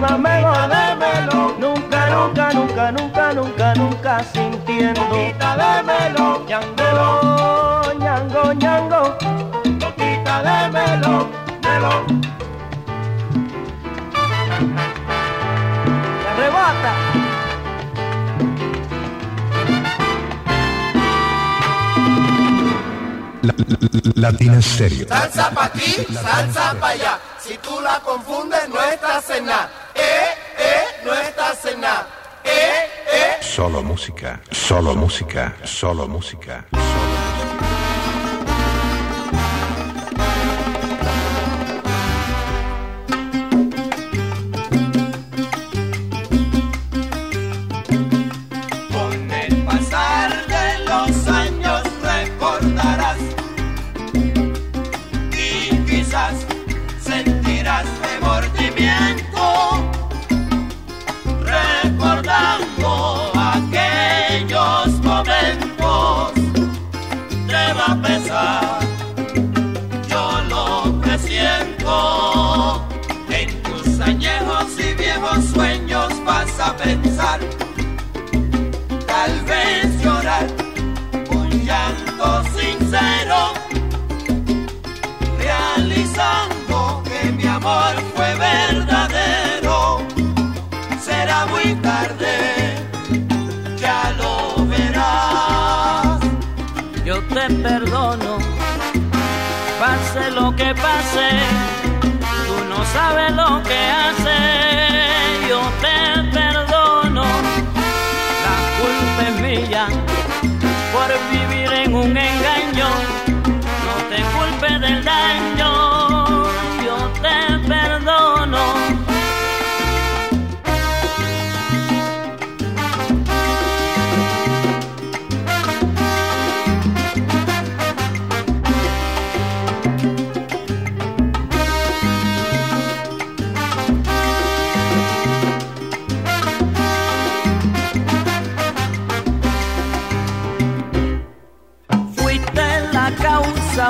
viva 0.00 0.18
mejor. 0.18 0.68
de 0.68 0.94
melón, 0.96 1.60
nunca, 1.60 2.10
nunca, 2.10 2.52
nunca, 2.52 2.92
nunca, 2.92 3.32
nunca, 3.32 3.74
nunca 3.74 4.24
sintiendo. 4.32 5.00
Boquita 5.06 5.56
de 5.56 5.82
melón, 5.82 6.46
ñango, 6.46 7.92
ñango, 7.98 8.52
ñango. 8.54 9.16
Boquita 9.78 10.42
de 10.42 10.68
melón, 10.70 11.28
melón. 11.62 12.20
Arrebata. 16.30 16.94
La- 23.42 23.54
la- 23.56 24.30
Latina 24.30 24.60
Stereo. 24.60 25.08
Salsa 25.08 25.50
pa' 25.50 25.64
aquí, 25.66 25.92
salsa 26.12 26.74
pa' 26.78 26.88
allá. 26.90 27.18
Si 27.38 27.56
tú 27.58 27.80
la 27.80 27.98
confundes, 28.00 28.68
no 28.68 28.80
estás 28.82 29.30
en 29.30 29.46
nada. 29.46 29.70
Solo 33.60 33.82
música, 33.82 34.40
solo 34.50 34.94
música, 34.94 35.54
solo 35.64 36.08
música. 36.08 36.64
Que 100.56 100.74
pase, 100.74 101.28
tú 102.46 102.64
no 102.68 102.84
sabes 102.84 103.32
lo 103.32 103.62
que 103.62 103.78
haces, 103.78 104.79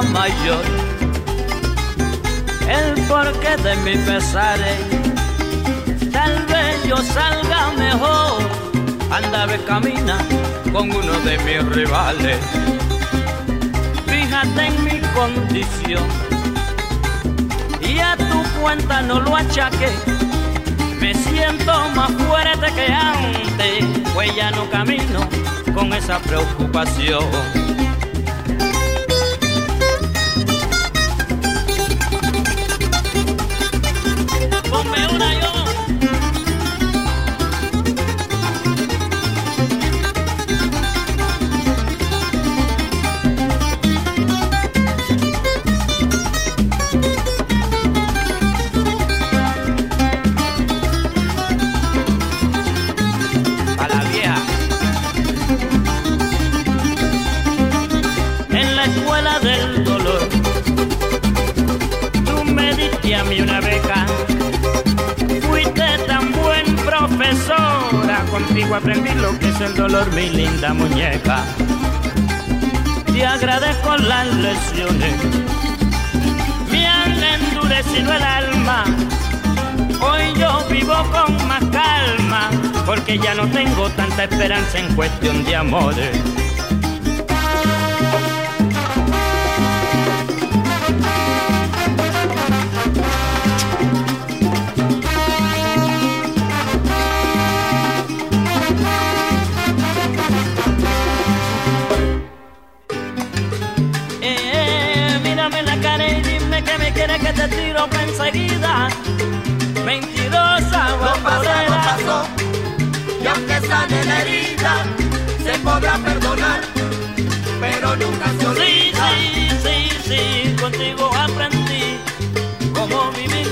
mayor, 0.03 0.64
el 2.68 3.03
porqué 3.07 3.57
de 3.62 3.76
mi 3.76 3.96
pesares. 4.05 4.80
Tal 6.12 6.46
vez 6.46 6.84
yo 6.86 6.96
salga 6.96 7.70
mejor, 7.76 8.42
anda 9.11 9.46
ve 9.46 9.59
camina 9.66 10.18
con 10.72 10.90
uno 10.90 11.12
de 11.24 11.38
mis 11.38 11.64
rivales. 11.74 12.38
Fíjate 14.07 14.66
en 14.66 14.84
mi 14.84 15.01
condición 15.14 16.05
y 17.80 17.98
a 17.98 18.16
tu 18.16 18.61
cuenta 18.61 19.03
no 19.03 19.20
lo 19.20 19.36
achaque. 19.36 19.90
Me 21.01 21.14
siento 21.14 21.72
más 21.94 22.11
fuerte 22.12 22.72
que 22.74 22.92
antes, 22.92 23.84
pues 24.14 24.34
ya 24.36 24.51
no 24.51 24.68
camino 24.70 25.20
con 25.74 25.92
esa 25.92 26.18
preocupación. 26.18 27.59
Aprendí 68.81 69.11
lo 69.20 69.39
que 69.39 69.49
es 69.51 69.61
el 69.61 69.74
dolor, 69.74 70.11
mi 70.14 70.31
linda 70.31 70.72
muñeca. 70.72 71.45
Te 73.12 73.26
agradezco 73.26 73.97
las 73.99 74.35
lecciones, 74.37 75.14
me 76.70 76.87
han 76.87 77.22
endurecido 77.22 78.12
el 78.12 78.22
alma. 78.22 78.85
Hoy 80.01 80.33
yo 80.39 80.64
vivo 80.70 80.95
con 81.12 81.47
más 81.47 81.62
calma, 81.70 82.51
porque 82.87 83.18
ya 83.18 83.35
no 83.35 83.47
tengo 83.49 83.91
tanta 83.91 84.24
esperanza 84.24 84.78
en 84.78 84.95
cuestión 84.95 85.45
de 85.45 85.57
amores. 85.57 86.39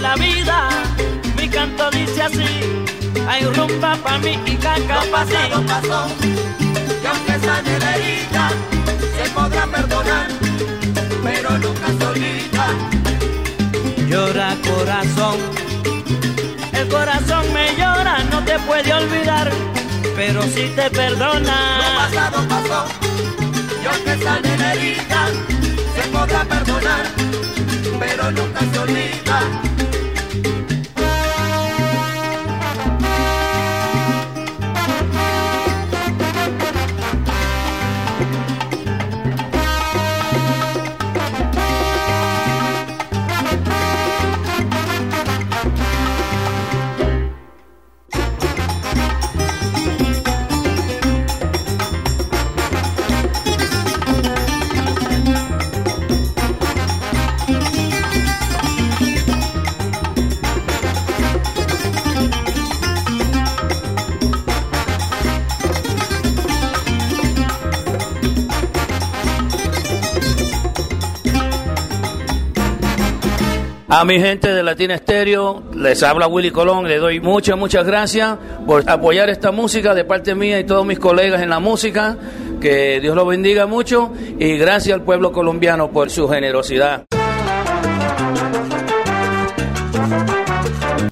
La 0.00 0.14
vida. 0.16 0.68
Mi 1.36 1.48
canto 1.48 1.90
dice 1.90 2.22
así, 2.22 2.46
hay 3.28 3.44
rumba 3.44 3.96
pa' 3.96 4.18
mí 4.18 4.38
y 4.46 4.56
caca 4.56 5.04
Lo 5.04 5.10
pa' 5.10 5.24
ti. 5.24 5.34
pasado 5.34 5.66
pasó, 5.66 6.06
y 7.02 7.06
aunque 7.06 7.46
sale 7.46 7.78
la 7.78 7.96
herida, 7.96 8.50
se 9.16 9.30
podrá 9.30 9.66
perdonar, 9.66 10.28
pero 11.22 11.58
nunca 11.58 11.86
se 11.98 12.06
olvida. 12.06 12.66
Llora 14.08 14.56
corazón, 14.66 15.36
el 16.72 16.88
corazón 16.88 17.52
me 17.52 17.74
llora, 17.76 18.24
no 18.30 18.42
te 18.44 18.58
puede 18.60 18.92
olvidar, 18.92 19.50
pero 20.16 20.42
si 20.44 20.68
te 20.74 20.84
Lo 20.84 20.90
perdona. 20.90 21.80
pasado 21.96 22.48
pasó, 22.48 22.84
y 23.82 23.86
aunque 23.86 24.24
sale 24.24 24.56
la 24.58 24.74
herida, 24.74 25.28
se 25.94 26.08
podrá 26.08 26.44
perdonar, 26.44 27.04
pero 28.00 28.30
nunca 28.32 28.60
se 28.72 28.78
olvida. 28.78 29.40
A 73.90 74.04
mi 74.04 74.20
gente 74.20 74.52
de 74.52 74.62
Latina 74.62 74.96
Estéreo, 74.96 75.62
les 75.74 76.02
habla 76.02 76.28
Willy 76.28 76.50
Colón, 76.50 76.86
le 76.86 76.98
doy 76.98 77.20
muchas, 77.20 77.56
muchas 77.56 77.86
gracias 77.86 78.36
por 78.66 78.88
apoyar 78.88 79.30
esta 79.30 79.50
música 79.50 79.94
de 79.94 80.04
parte 80.04 80.34
mía 80.34 80.60
y 80.60 80.64
todos 80.64 80.84
mis 80.84 80.98
colegas 80.98 81.40
en 81.40 81.48
la 81.48 81.58
música. 81.58 82.18
Que 82.60 83.00
Dios 83.00 83.16
los 83.16 83.26
bendiga 83.26 83.66
mucho 83.66 84.12
y 84.38 84.58
gracias 84.58 84.94
al 84.94 85.04
pueblo 85.04 85.32
colombiano 85.32 85.90
por 85.90 86.10
su 86.10 86.28
generosidad. 86.28 87.06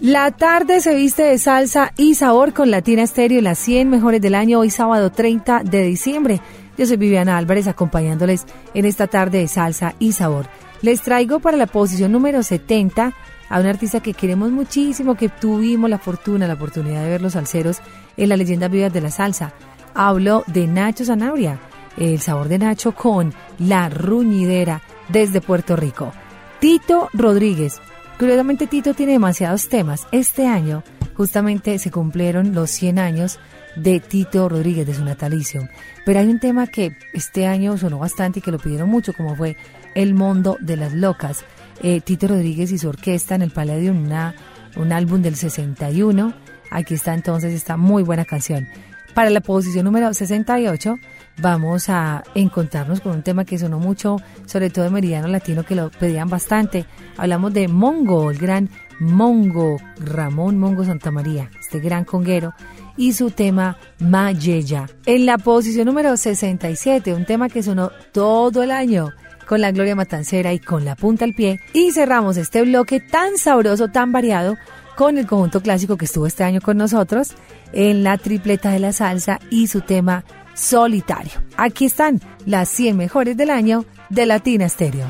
La 0.01 0.33
tarde 0.33 0.83
se 0.83 0.95
viste 0.95 1.23
de 1.23 1.39
salsa 1.39 1.95
y 1.97 2.15
sabor 2.15 2.53
con 2.53 2.71
Latina 2.71 3.05
Estéreo, 3.05 3.41
las 3.41 3.59
100 3.59 3.89
mejores 3.89 4.21
del 4.21 4.35
año, 4.35 4.61
hoy 4.61 4.69
sábado 4.69 5.11
30 5.11 5.63
de 5.65 5.83
diciembre. 5.83 6.43
Yo 6.77 6.85
soy 6.85 6.99
Viviana 6.99 7.39
Álvarez 7.39 7.69
acompañándoles 7.69 8.45
en 8.75 8.85
esta 8.85 9.07
tarde 9.07 9.39
de 9.39 9.49
salsa 9.49 9.95
y 9.99 10.13
sabor. 10.13 10.47
Les 10.83 11.01
traigo 11.03 11.41
para 11.41 11.57
la 11.57 11.67
posición 11.67 12.13
número 12.13 12.43
70 12.43 13.13
a 13.49 13.61
un 13.61 13.67
artista 13.67 14.01
que 14.01 14.15
queremos 14.15 14.51
muchísimo, 14.51 15.15
que 15.15 15.29
tuvimos 15.29 15.89
la 15.89 15.99
fortuna, 15.99 16.47
la 16.47 16.55
oportunidad 16.55 17.03
de 17.03 17.11
ver 17.11 17.23
los 17.23 17.33
salseros 17.33 17.79
en 18.17 18.29
las 18.29 18.39
leyendas 18.39 18.71
vivas 18.71 18.93
de 18.93 19.01
la 19.01 19.11
salsa. 19.11 19.53
Hablo 19.95 20.45
de 20.47 20.67
Nacho 20.67 21.05
Zanabria, 21.05 21.59
el 21.97 22.21
sabor 22.21 22.49
de 22.49 22.59
Nacho 22.59 22.93
con 22.93 23.33
La 23.59 23.89
Ruñidera 23.89 24.83
desde 25.09 25.41
Puerto 25.41 25.77
Rico. 25.77 26.13
Tito 26.61 27.09
Rodríguez. 27.13 27.81
Curiosamente 28.19 28.67
Tito 28.67 28.95
tiene 28.95 29.13
demasiados 29.13 29.69
temas. 29.69 30.07
Este 30.11 30.47
año 30.47 30.83
justamente 31.15 31.79
se 31.79 31.91
cumplieron 31.91 32.55
los 32.55 32.71
100 32.71 32.99
años 32.99 33.39
de 33.77 34.01
Tito 34.01 34.49
Rodríguez, 34.49 34.87
de 34.87 34.95
su 34.95 35.05
natalicio. 35.05 35.69
Pero 36.05 36.21
hay 36.21 36.27
un 36.29 36.41
tema 36.41 36.67
que 36.67 36.97
este 37.13 37.47
año 37.47 37.77
sonó 37.79 37.99
bastante 37.99 38.39
y 38.39 38.43
que 38.43 38.51
lo 38.51 38.59
pidieron 38.59 38.89
mucho, 38.89 39.13
como 39.13 39.37
fue 39.37 39.57
El 39.97 40.15
Mundo 40.15 40.59
de 40.61 40.77
las 40.77 40.93
Locas. 40.93 41.45
Eh, 41.83 42.01
Tito 42.01 42.29
Rodríguez 42.29 42.71
y 42.71 42.79
su 42.79 42.89
orquesta 42.89 43.35
en 43.35 43.43
el 43.43 43.51
Palladium, 43.51 44.05
una, 44.05 44.35
un 44.77 44.93
álbum 44.93 45.23
del 45.23 45.35
61. 45.35 46.33
Aquí 46.71 46.95
está 46.95 47.15
entonces 47.15 47.53
esta 47.55 47.77
muy 47.77 48.03
buena 48.03 48.25
canción. 48.25 48.69
Para 49.15 49.31
la 49.31 49.41
posición 49.41 49.87
número 49.87 50.13
68 50.13 50.99
vamos 51.39 51.89
a 51.89 52.23
encontrarnos 52.35 53.01
con 53.01 53.13
un 53.13 53.23
tema 53.23 53.47
que 53.47 53.59
sonó 53.59 53.79
mucho, 53.79 54.19
sobre 54.45 54.69
todo 54.69 54.85
de 54.85 54.91
Meridiano 54.91 55.29
Latino, 55.29 55.65
que 55.65 55.75
lo 55.75 55.91
pedían 55.91 56.29
bastante. 56.29 56.85
Hablamos 57.17 57.55
de 57.55 57.67
Mongo, 57.67 58.31
el 58.31 58.37
gran 58.37 58.69
Mongo, 59.01 59.79
Ramón 59.99 60.59
Mongo 60.59 60.85
Santamaría, 60.85 61.51
este 61.59 61.81
gran 61.81 62.05
conguero, 62.05 62.53
y 62.99 63.15
su 63.15 63.31
tema 63.31 63.79
Mayeya. 63.99 64.87
En 65.07 65.25
la 65.25 65.39
posición 65.39 65.87
número 65.87 66.15
67, 66.15 67.15
un 67.15 67.25
tema 67.25 67.49
que 67.49 67.63
sonó 67.63 67.91
todo 68.13 68.63
el 68.63 68.71
año 68.71 69.15
con 69.47 69.61
la 69.61 69.71
Gloria 69.71 69.95
Matancera 69.95 70.53
y 70.53 70.59
con 70.59 70.85
la 70.85 70.97
punta 70.97 71.25
al 71.25 71.35
pie. 71.35 71.61
Y 71.73 71.93
cerramos 71.93 72.37
este 72.37 72.63
bloque 72.63 73.01
tan 73.01 73.39
sabroso, 73.39 73.89
tan 73.89 74.13
variado, 74.13 74.57
con 74.97 75.19
el 75.19 75.27
conjunto 75.27 75.61
clásico 75.61 75.97
que 75.97 76.07
estuvo 76.07 76.27
este 76.27 76.43
año 76.43 76.61
con 76.61 76.77
nosotros 76.77 77.35
en 77.73 78.03
la 78.03 78.19
tripleta 78.19 78.71
de 78.71 78.81
la 78.81 78.93
salsa 78.93 79.39
y 79.51 79.69
su 79.69 79.83
tema 79.83 80.25
solitario. 80.55 81.33
Aquí 81.57 81.85
están 81.87 82.21
las 82.47 82.69
100 82.71 82.97
mejores 82.97 83.37
del 83.37 83.51
año 83.51 83.85
de 84.09 84.27
Latina 84.27 84.69
Stereo. 84.69 85.07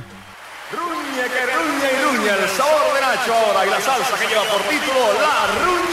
Ruñe 0.72 1.22
ruñe 1.22 1.88
y 1.92 2.04
ruñe 2.04 2.30
el 2.30 2.48
sabor 2.50 2.94
de 2.94 3.00
Nacho 3.00 3.34
y 3.64 3.70
la 3.70 3.80
salsa 3.80 4.18
que 4.18 4.26
lleva 4.26 4.42
por 4.42 4.60
título 4.62 5.12
La 5.20 5.64
Ruñidera. 5.64 5.85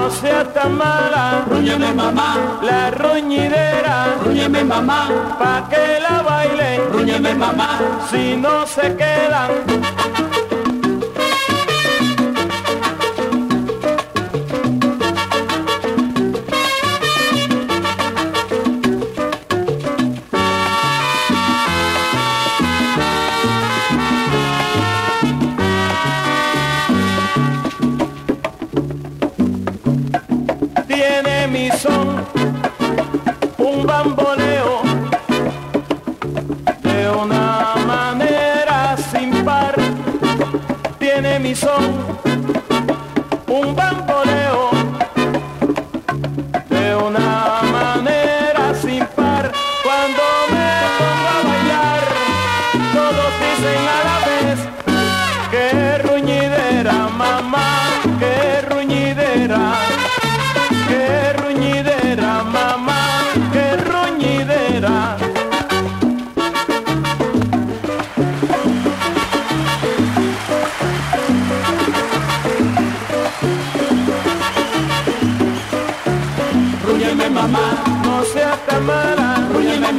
No 0.00 0.10
seas 0.10 0.52
tan 0.54 0.72
mala. 0.76 1.44
Rúñeme 1.50 1.92
mamá, 1.92 2.30
la 2.62 2.90
ruñidera. 2.90 3.96
Rúñeme 4.24 4.64
mamá, 4.64 5.00
pa' 5.38 5.68
que 5.70 5.84
la 6.04 6.22
baile. 6.22 6.70
Rúñeme 6.92 7.34
mamá, 7.34 7.70
si 8.08 8.36
no 8.36 8.66
se 8.66 8.86
quedan. 9.00 9.50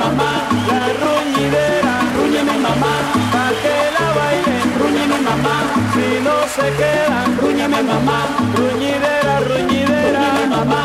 Mamá, 0.02 0.32
la 0.70 0.82
ruñidera. 1.02 1.94
Rúñeme 2.16 2.56
mamá, 2.68 2.94
pa' 3.34 3.52
que 3.62 3.76
la 3.98 4.08
baile. 4.18 4.58
Rúñeme 4.80 5.18
mamá, 5.30 5.56
si 5.94 6.08
no 6.26 6.36
se 6.56 6.68
quedan. 6.80 7.28
Rúñeme 7.42 7.82
mamá, 7.92 8.20
ruñidera, 8.58 9.34
ruñidera. 9.50 10.24
Mamá, 10.56 10.84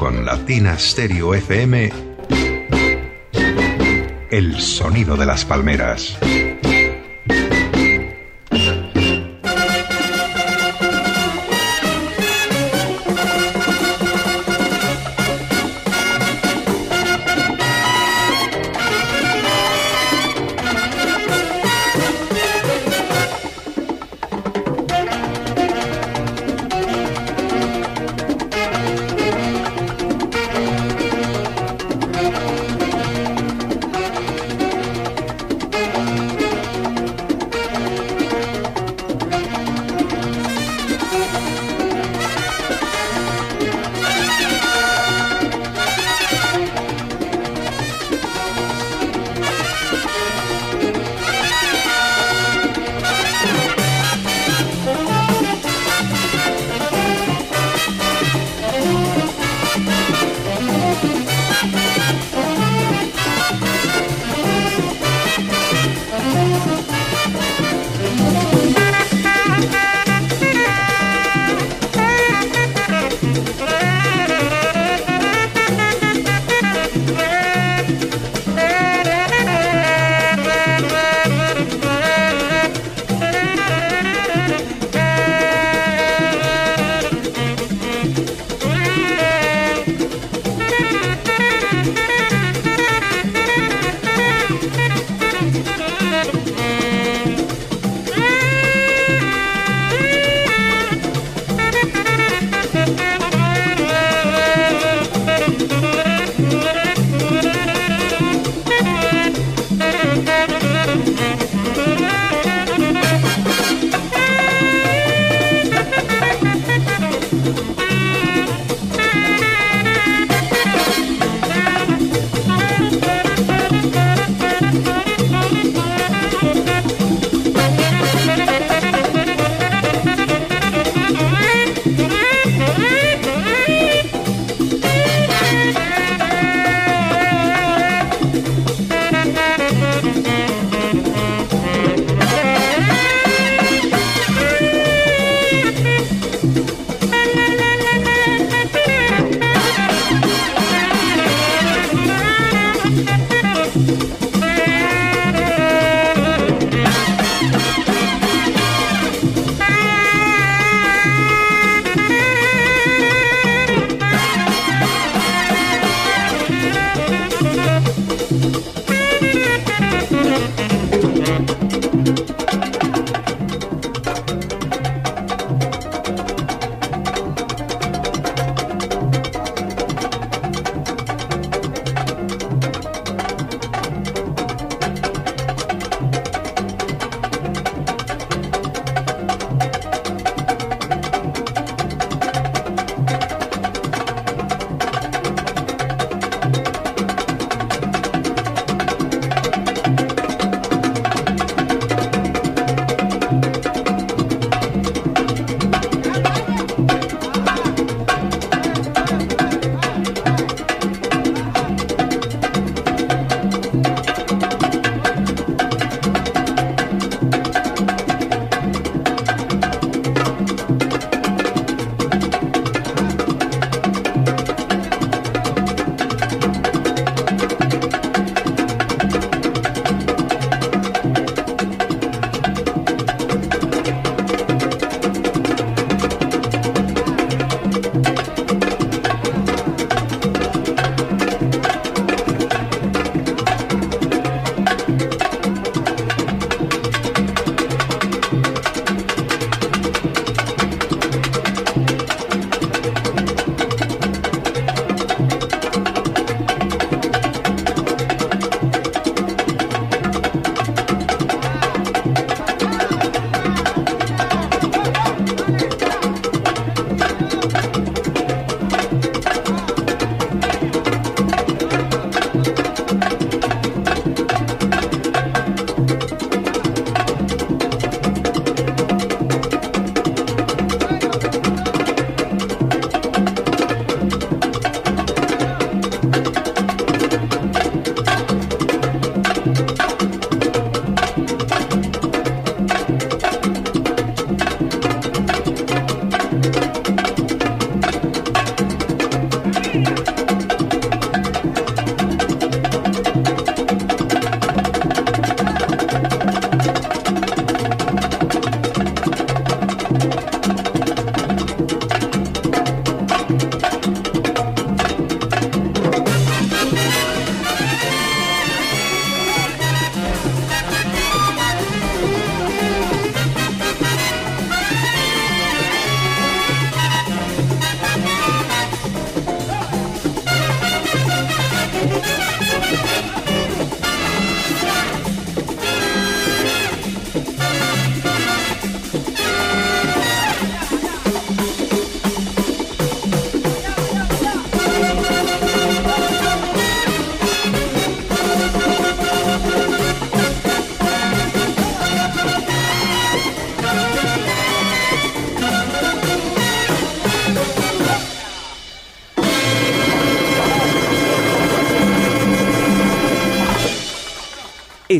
con 0.00 0.24
Latina 0.24 0.78
Stereo 0.78 1.34
FM. 1.34 1.92
El 4.30 4.58
sonido 4.58 5.14
de 5.14 5.26
las 5.26 5.44
palmeras. 5.44 6.18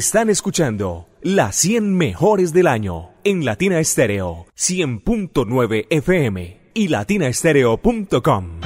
Están 0.01 0.31
escuchando 0.31 1.11
las 1.21 1.57
100 1.57 1.95
mejores 1.95 2.55
del 2.55 2.69
año 2.69 3.11
en 3.23 3.45
Latina 3.45 3.81
Estéreo 3.81 4.47
100.9 4.57 5.89
FM 5.91 6.71
y 6.73 6.89
latinaestereo.com. 6.89 8.60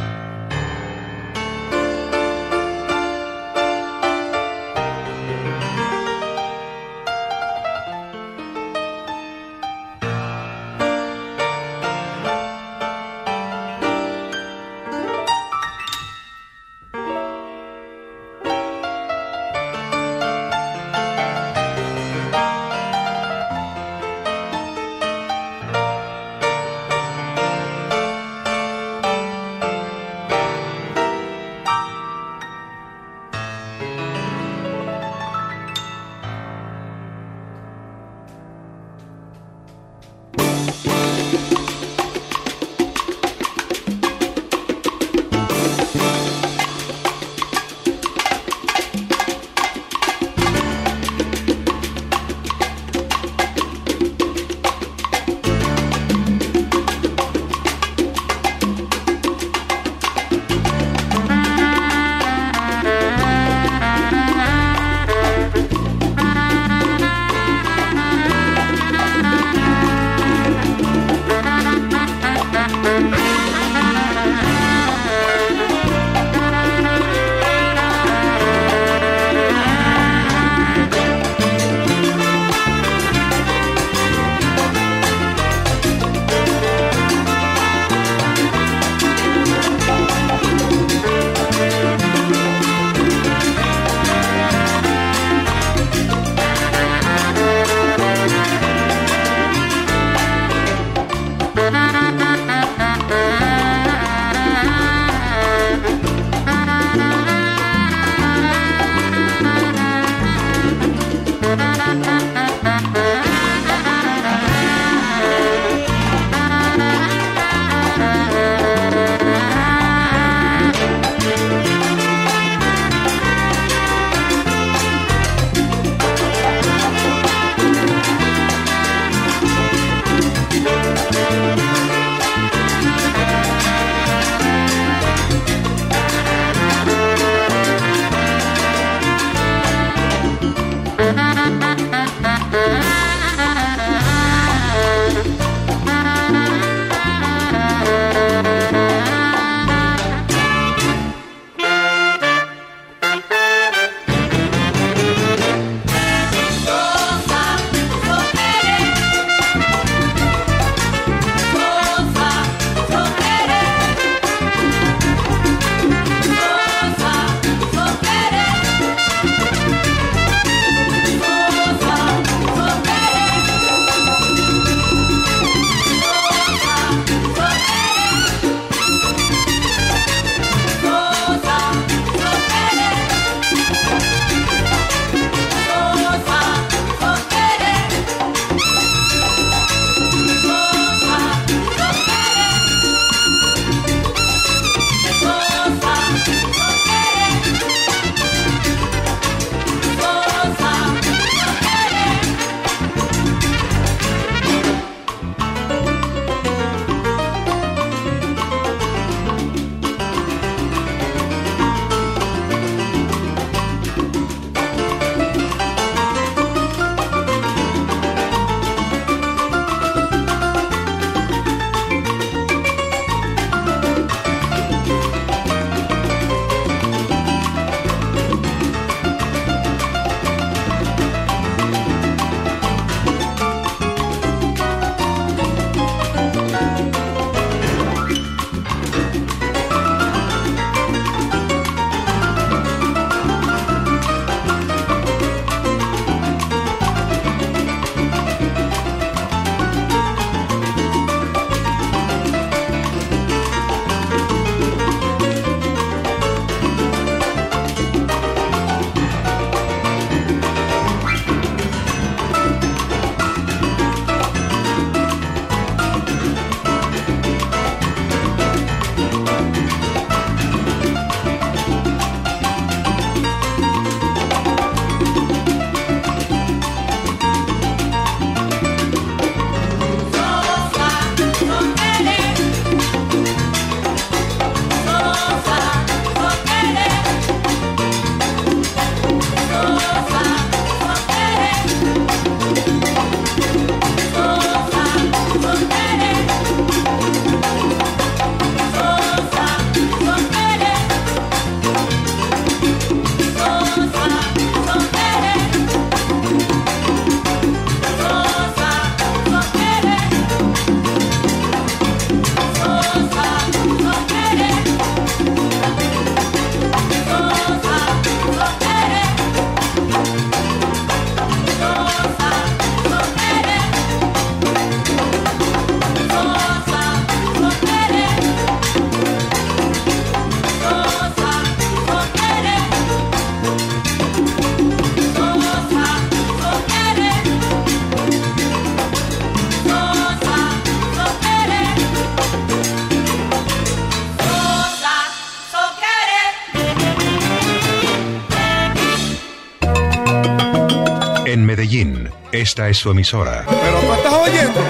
Esta 352.55 352.69
es 352.69 352.79
su 352.79 352.91
emisora. 352.93 353.45
Pero 353.49 353.81
tú 353.81 353.93
estás 353.95 354.13
oyendo. 354.13 354.61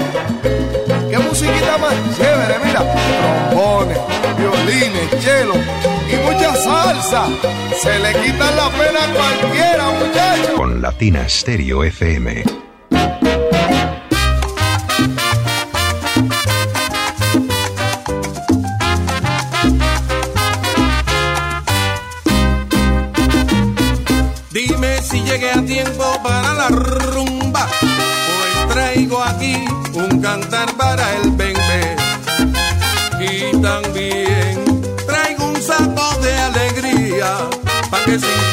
¿Qué 1.10 1.18
musiquita 1.18 1.76
más 1.76 1.92
chévere? 2.16 2.58
Mira, 2.64 2.80
trombones, 3.50 3.98
violines, 4.38 5.22
chelo 5.22 5.52
y 6.10 6.16
mucha 6.16 6.54
salsa. 6.56 7.26
Se 7.82 7.98
le 7.98 8.12
quita 8.22 8.50
la 8.52 8.70
pena 8.70 9.04
a 9.04 9.12
cualquiera, 9.12 9.90
muchacho. 10.00 10.54
Con 10.56 10.80
Latina 10.80 11.28
Stereo 11.28 11.84
FM. 11.84 12.63
cantar 30.34 30.74
para 30.76 31.04
el 31.18 31.30
bembe. 31.30 31.96
Y 33.20 33.56
también 33.62 34.82
traigo 35.06 35.44
un 35.46 35.62
saco 35.62 36.18
de 36.22 36.32
alegría 36.36 37.36
para 37.88 38.04
que 38.04 38.18
se 38.18 38.43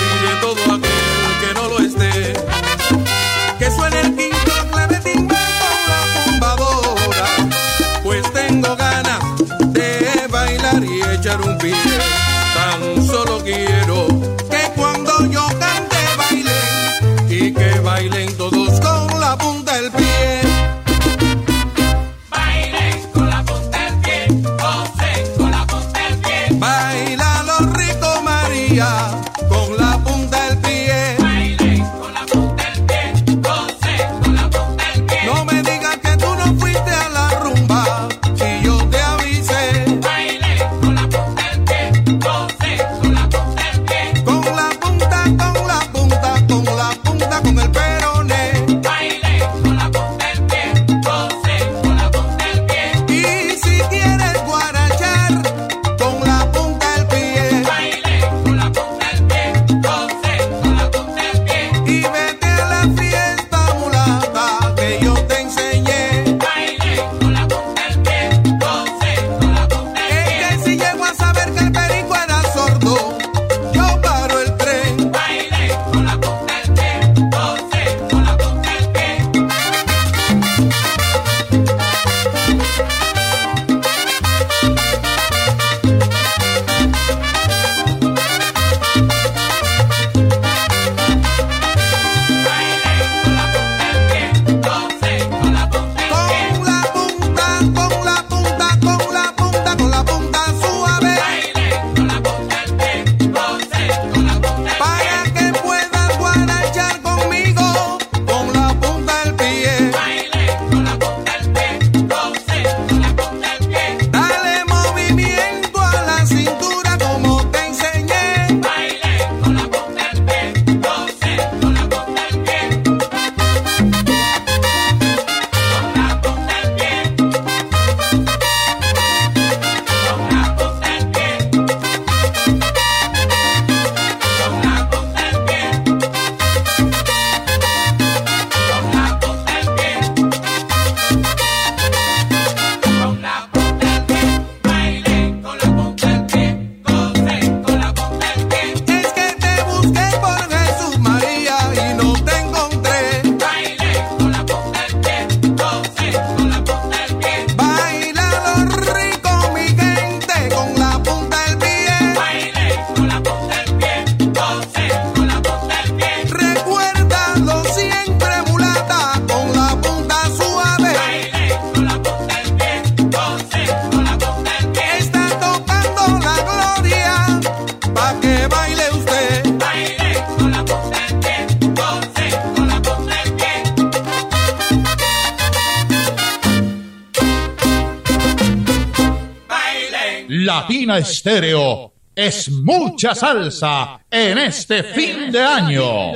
mucha 193.01 193.15
salsa 193.15 193.99
en 194.11 194.37
este 194.37 194.83
fin 194.83 195.31
de 195.31 195.41
año. 195.41 196.13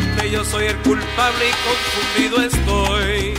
Solamente 0.00 0.30
yo 0.30 0.44
soy 0.44 0.66
el 0.66 0.76
culpable 0.78 1.48
y 1.48 1.52
confundido 1.66 2.42
estoy. 2.42 3.34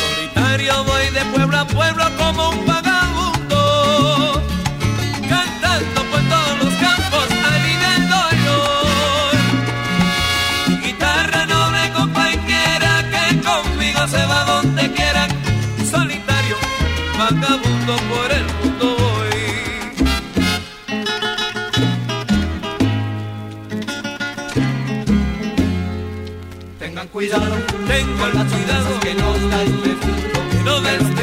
Solitario 0.00 0.84
voy 0.84 1.10
de 1.10 1.24
pueblo 1.32 1.56
a 1.56 1.66
pueblo 1.66 2.04
como 2.16 2.50
un 2.50 2.66
vagabundo, 2.66 4.42
cantando 5.28 6.02
por 6.10 6.20
todos 6.28 6.58
los 6.64 6.74
campos 6.74 7.28
al 7.30 7.66
ir 7.70 7.78
del 7.78 8.08
dolor. 8.08 9.36
Guitarra 10.82 11.46
noble 11.46 11.92
compañera 11.92 13.04
que 13.10 13.40
conmigo 13.40 14.08
se 14.08 14.26
va 14.26 14.44
donde 14.44 14.92
quiera. 14.92 15.28
Solitario, 15.90 16.56
vagabundo 17.18 17.96
por 18.08 18.33
Cuidado, 27.14 27.54
tengan 27.86 28.32
cuidado 28.32 28.98
que 28.98 29.14
nos 29.14 29.48
da 29.48 29.64
mundo, 29.66 30.40
que 30.50 30.64
no 30.64 30.80
de 30.80 31.13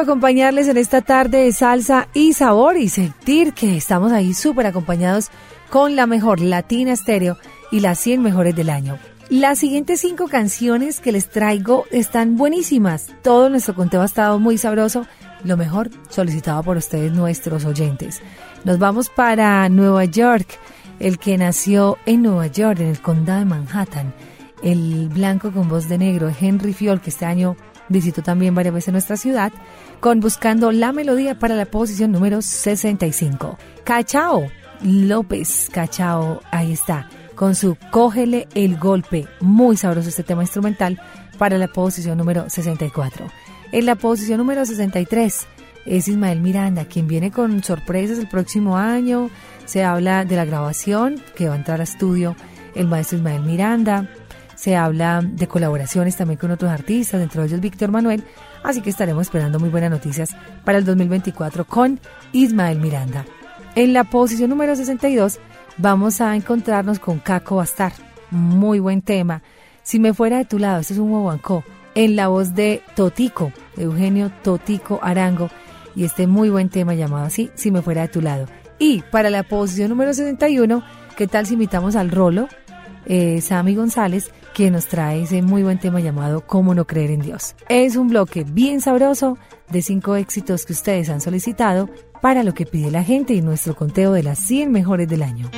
acompañarles 0.00 0.68
en 0.68 0.76
esta 0.76 1.00
tarde 1.02 1.44
de 1.44 1.52
salsa 1.52 2.08
y 2.14 2.32
sabor 2.32 2.76
y 2.76 2.88
sentir 2.88 3.52
que 3.52 3.76
estamos 3.76 4.12
ahí 4.12 4.34
súper 4.34 4.66
acompañados 4.66 5.30
con 5.70 5.96
la 5.96 6.06
mejor 6.06 6.40
Latina 6.40 6.92
Estéreo 6.92 7.36
y 7.70 7.80
las 7.80 7.98
100 8.00 8.22
mejores 8.22 8.56
del 8.56 8.70
año. 8.70 8.98
Las 9.30 9.60
siguientes 9.60 10.00
cinco 10.00 10.26
canciones 10.26 10.98
que 10.98 11.12
les 11.12 11.30
traigo 11.30 11.84
están 11.92 12.36
buenísimas. 12.36 13.06
Todo 13.22 13.48
nuestro 13.48 13.76
conteo 13.76 14.02
ha 14.02 14.06
estado 14.06 14.40
muy 14.40 14.58
sabroso. 14.58 15.06
Lo 15.44 15.56
mejor 15.56 15.90
solicitado 16.08 16.62
por 16.64 16.76
ustedes, 16.76 17.12
nuestros 17.12 17.64
oyentes. 17.64 18.20
Nos 18.64 18.80
vamos 18.80 19.08
para 19.08 19.68
Nueva 19.68 20.04
York. 20.04 20.58
El 20.98 21.18
que 21.18 21.38
nació 21.38 21.96
en 22.06 22.22
Nueva 22.22 22.48
York, 22.48 22.80
en 22.80 22.88
el 22.88 23.00
condado 23.00 23.38
de 23.38 23.44
Manhattan. 23.44 24.12
El 24.64 25.08
blanco 25.08 25.52
con 25.52 25.68
voz 25.68 25.88
de 25.88 25.98
negro, 25.98 26.32
Henry 26.38 26.72
Fiol, 26.72 27.00
que 27.00 27.10
este 27.10 27.24
año 27.24 27.56
visitó 27.90 28.22
también 28.22 28.54
varias 28.54 28.74
veces 28.74 28.92
nuestra 28.92 29.18
ciudad, 29.18 29.52
con 30.00 30.20
Buscando 30.20 30.72
la 30.72 30.92
Melodía 30.92 31.38
para 31.38 31.54
la 31.54 31.66
posición 31.66 32.12
número 32.12 32.40
65. 32.40 33.58
Cachao 33.84 34.46
López, 34.82 35.68
Cachao, 35.70 36.40
ahí 36.50 36.72
está, 36.72 37.08
con 37.34 37.54
su 37.54 37.76
Cógele 37.90 38.48
el 38.54 38.78
Golpe, 38.78 39.26
muy 39.40 39.76
sabroso 39.76 40.08
este 40.08 40.22
tema 40.22 40.42
instrumental, 40.42 40.98
para 41.36 41.58
la 41.58 41.68
posición 41.68 42.16
número 42.16 42.48
64. 42.48 43.26
En 43.72 43.86
la 43.86 43.94
posición 43.94 44.38
número 44.38 44.64
63 44.64 45.46
es 45.86 46.08
Ismael 46.08 46.40
Miranda, 46.40 46.84
quien 46.84 47.08
viene 47.08 47.30
con 47.30 47.62
sorpresas 47.62 48.18
el 48.18 48.28
próximo 48.28 48.76
año. 48.76 49.30
Se 49.64 49.84
habla 49.84 50.24
de 50.24 50.36
la 50.36 50.44
grabación 50.44 51.22
que 51.36 51.48
va 51.48 51.54
a 51.54 51.58
entrar 51.58 51.80
a 51.80 51.84
estudio 51.84 52.36
el 52.74 52.88
maestro 52.88 53.18
Ismael 53.18 53.42
Miranda. 53.42 54.08
Se 54.60 54.76
habla 54.76 55.22
de 55.24 55.48
colaboraciones 55.48 56.18
también 56.18 56.38
con 56.38 56.50
otros 56.50 56.70
artistas, 56.70 57.22
entre 57.22 57.42
ellos 57.42 57.62
Víctor 57.62 57.90
Manuel. 57.90 58.24
Así 58.62 58.82
que 58.82 58.90
estaremos 58.90 59.22
esperando 59.22 59.58
muy 59.58 59.70
buenas 59.70 59.90
noticias 59.90 60.36
para 60.66 60.76
el 60.76 60.84
2024 60.84 61.64
con 61.64 61.98
Ismael 62.32 62.78
Miranda. 62.78 63.24
En 63.74 63.94
la 63.94 64.04
posición 64.04 64.50
número 64.50 64.76
62 64.76 65.38
vamos 65.78 66.20
a 66.20 66.36
encontrarnos 66.36 66.98
con 66.98 67.20
Caco 67.20 67.56
Bastar. 67.56 67.94
Muy 68.30 68.80
buen 68.80 69.00
tema. 69.00 69.40
Si 69.82 69.98
me 69.98 70.12
fuera 70.12 70.36
de 70.36 70.44
tu 70.44 70.58
lado, 70.58 70.80
este 70.80 70.92
es 70.92 71.00
un 71.00 71.08
guaguancó. 71.08 71.64
En 71.94 72.14
la 72.14 72.28
voz 72.28 72.54
de 72.54 72.82
Totico, 72.94 73.52
de 73.76 73.84
Eugenio 73.84 74.30
Totico 74.42 75.00
Arango. 75.02 75.48
Y 75.96 76.04
este 76.04 76.26
muy 76.26 76.50
buen 76.50 76.68
tema 76.68 76.92
llamado 76.92 77.24
así, 77.24 77.50
Si 77.54 77.70
me 77.70 77.80
fuera 77.80 78.02
de 78.02 78.08
tu 78.08 78.20
lado. 78.20 78.44
Y 78.78 79.00
para 79.10 79.30
la 79.30 79.42
posición 79.42 79.88
número 79.88 80.12
61, 80.12 80.82
¿qué 81.16 81.26
tal 81.26 81.46
si 81.46 81.54
invitamos 81.54 81.96
al 81.96 82.10
Rolo, 82.10 82.46
eh, 83.12 83.40
Sammy 83.40 83.74
González, 83.74 84.30
que 84.54 84.70
nos 84.70 84.86
trae 84.86 85.22
ese 85.22 85.42
muy 85.42 85.64
buen 85.64 85.80
tema 85.80 85.98
llamado 85.98 86.46
Cómo 86.46 86.76
no 86.76 86.86
creer 86.86 87.10
en 87.10 87.20
Dios? 87.20 87.56
Es 87.68 87.96
un 87.96 88.06
bloque 88.06 88.44
bien 88.44 88.80
sabroso 88.80 89.36
de 89.68 89.82
cinco 89.82 90.14
éxitos 90.14 90.64
que 90.64 90.72
ustedes 90.72 91.08
han 91.08 91.20
solicitado 91.20 91.90
para 92.22 92.44
lo 92.44 92.54
que 92.54 92.66
pide 92.66 92.92
la 92.92 93.02
gente 93.02 93.34
y 93.34 93.42
nuestro 93.42 93.74
conteo 93.74 94.12
de 94.12 94.22
las 94.22 94.38
100 94.38 94.70
mejores 94.70 95.08
del 95.08 95.24
año. 95.24 95.50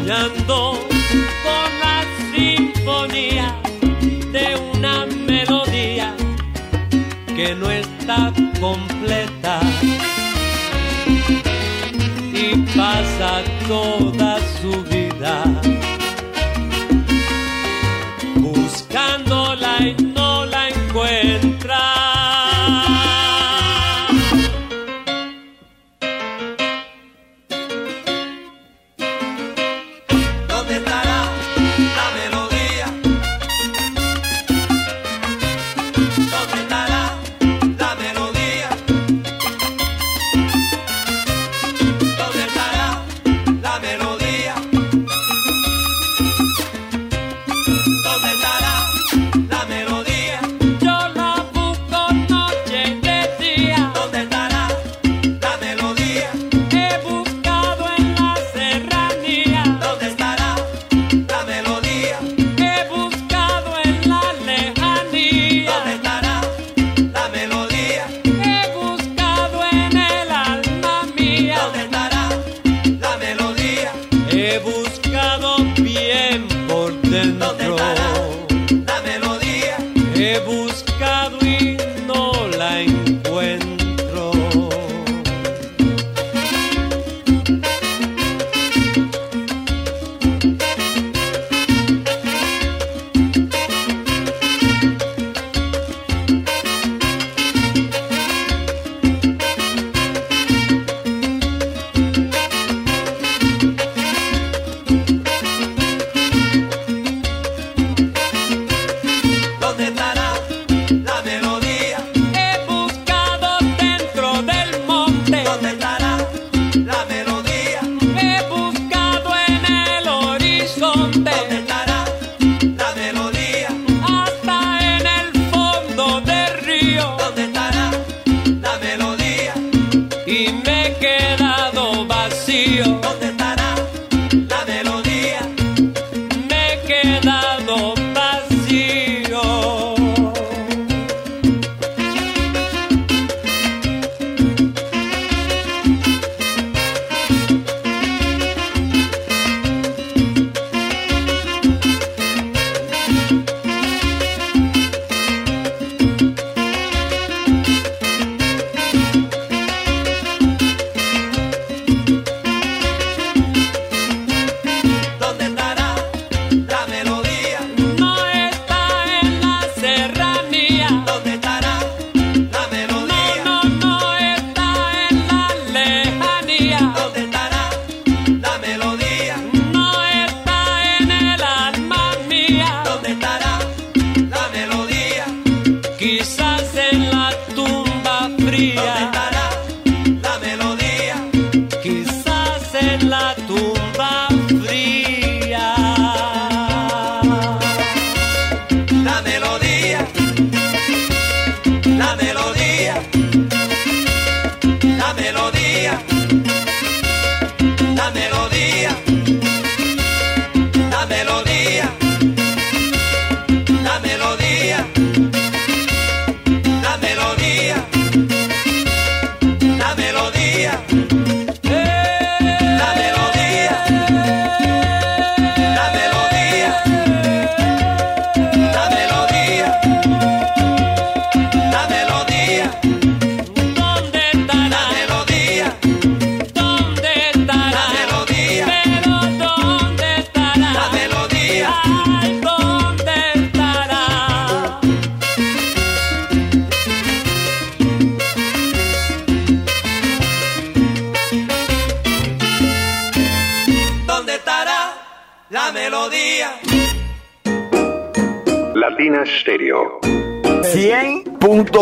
soñando 0.00 0.78
con 1.44 1.70
la 1.80 2.04
sinfonía 2.32 3.54
de 4.32 4.56
una 4.74 5.06
melodía 5.06 6.14
que 7.26 7.54
no 7.54 7.70
está 7.70 8.32
completa 8.60 9.60
y 12.32 12.56
pasa 12.76 13.42
toda 13.68 14.38
su 14.60 14.82
vida. 14.84 15.59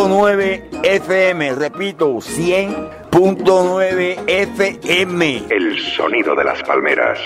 100.9 0.08 0.84
FM, 0.84 1.54
repito, 1.56 2.14
100.9 2.14 4.24
FM. 4.26 5.42
El 5.50 5.78
sonido 5.78 6.34
de 6.34 6.44
las 6.44 6.62
palmeras. 6.62 7.18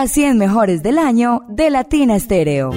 las 0.00 0.12
100 0.12 0.38
mejores 0.38 0.82
del 0.82 0.96
año 0.96 1.42
de 1.46 1.68
Latina 1.68 2.18
Stereo. 2.18 2.70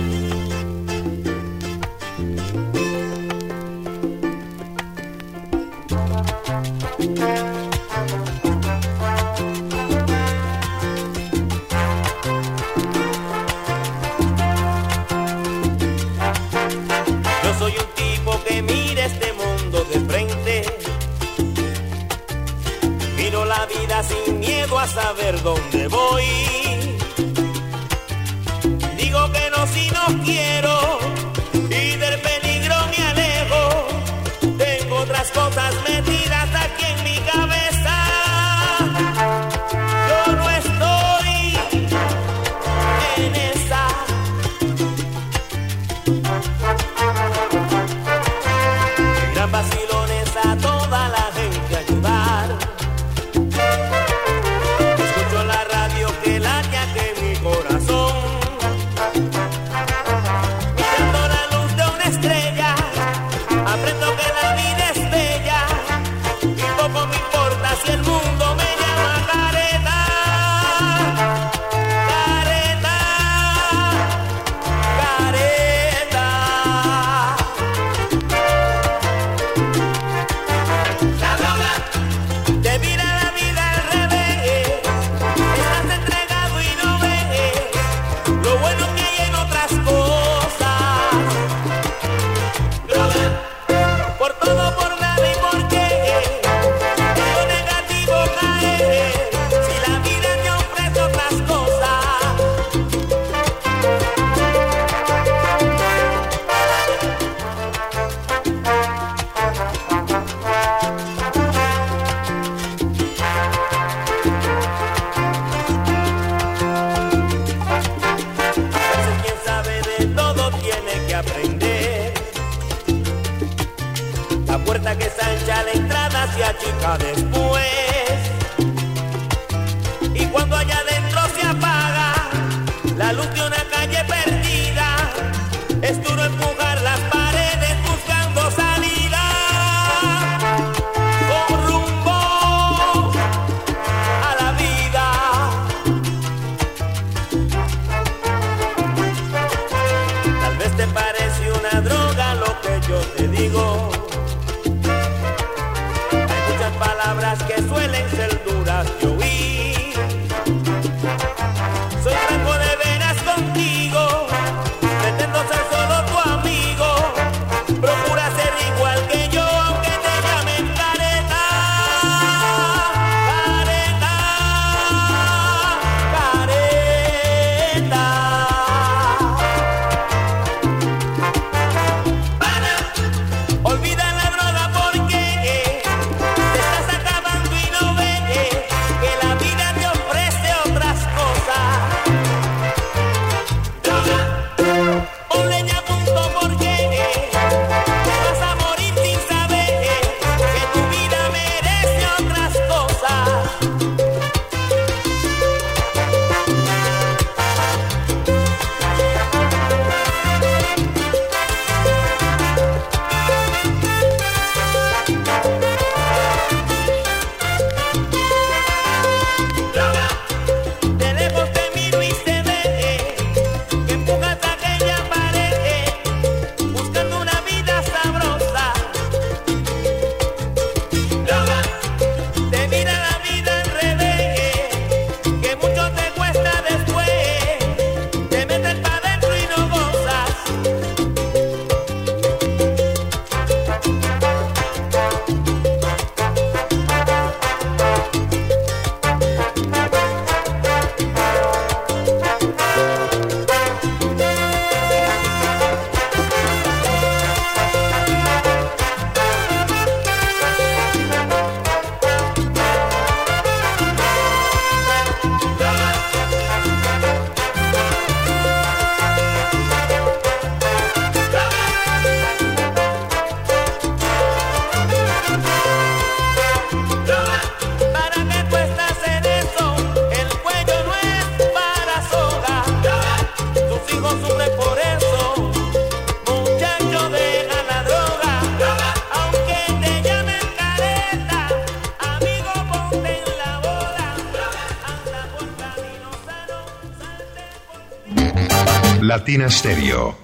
Latina 299.16 299.48
Stereo. 299.48 300.16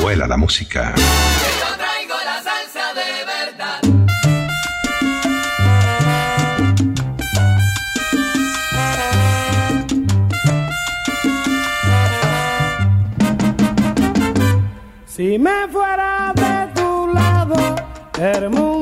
Vuela 0.00 0.26
la 0.26 0.36
música. 0.36 0.92
Yo 0.96 1.76
traigo 1.76 2.14
la 2.24 2.42
salsa 2.42 2.92
de 3.00 3.24
verdad. 3.34 3.80
Si 15.06 15.38
me 15.38 15.68
fuera 15.70 16.32
de 16.34 16.72
tu 16.74 17.06
lado, 17.14 17.76
hermoso 18.18 18.75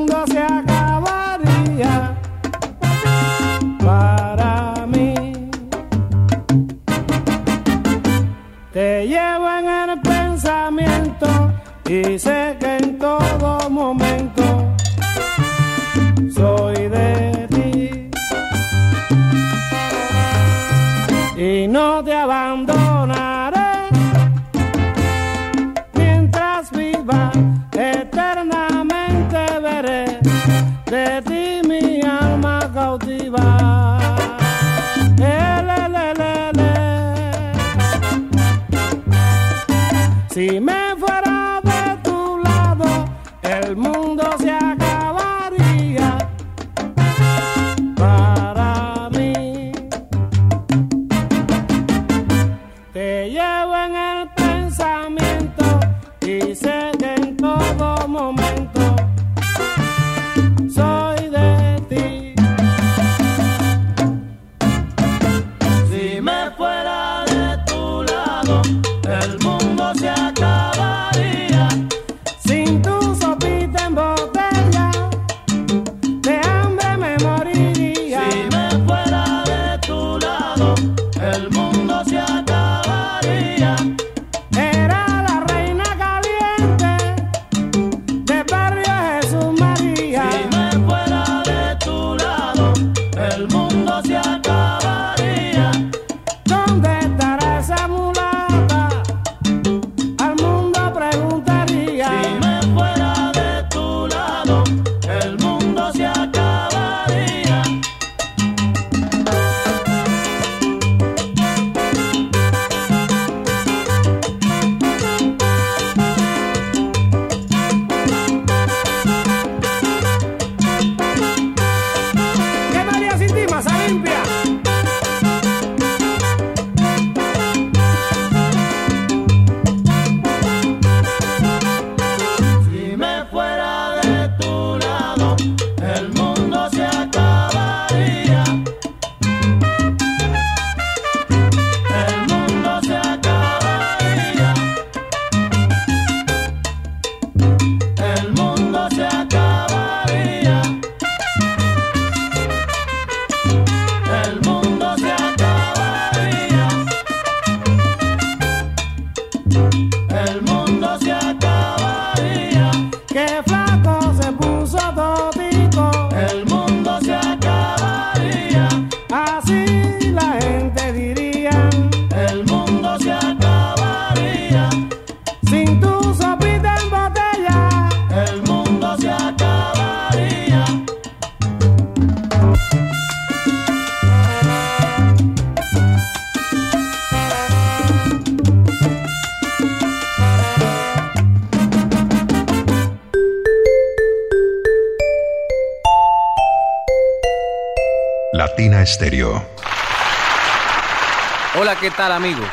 amigos? 202.11 202.47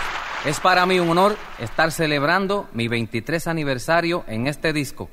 Es 0.44 0.60
para 0.60 0.86
mí 0.86 0.98
un 0.98 1.10
honor 1.10 1.36
estar 1.58 1.92
celebrando 1.92 2.68
mi 2.72 2.88
23 2.88 3.46
aniversario 3.46 4.24
en 4.26 4.46
este 4.46 4.72
disco, 4.72 5.10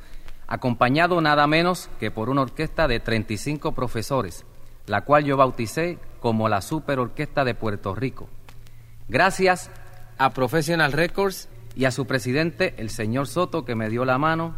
acompañado 0.47 1.19
nada 1.21 1.45
menos 1.45 1.89
que 1.99 2.09
por 2.09 2.29
una 2.29 2.43
orquesta 2.43 2.87
de 2.87 2.99
35 2.99 3.73
profesores, 3.73 4.45
la 4.87 5.01
cual 5.01 5.25
yo 5.25 5.35
bauticé 5.35 5.99
como 6.19 6.47
la 6.47 6.61
Super 6.61 6.99
Orquesta 6.99 7.43
de 7.43 7.53
Puerto 7.53 7.93
Rico. 7.95 8.29
Gracias 9.07 9.69
a 10.17 10.31
Professional 10.31 10.93
Records 10.93 11.49
y 11.75 11.85
a 11.85 11.91
su 11.91 12.07
presidente, 12.07 12.73
el 12.77 12.89
señor 12.89 13.27
Soto, 13.27 13.65
que 13.65 13.75
me 13.75 13.89
dio 13.89 14.05
la 14.05 14.17
mano 14.17 14.55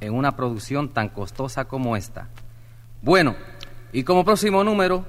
en 0.00 0.14
una 0.14 0.36
producción 0.36 0.90
tan 0.90 1.08
costosa 1.08 1.66
como 1.66 1.96
esta. 1.96 2.28
Bueno, 3.02 3.34
y 3.92 4.04
como 4.04 4.24
próximo 4.24 4.62
número, 4.62 5.04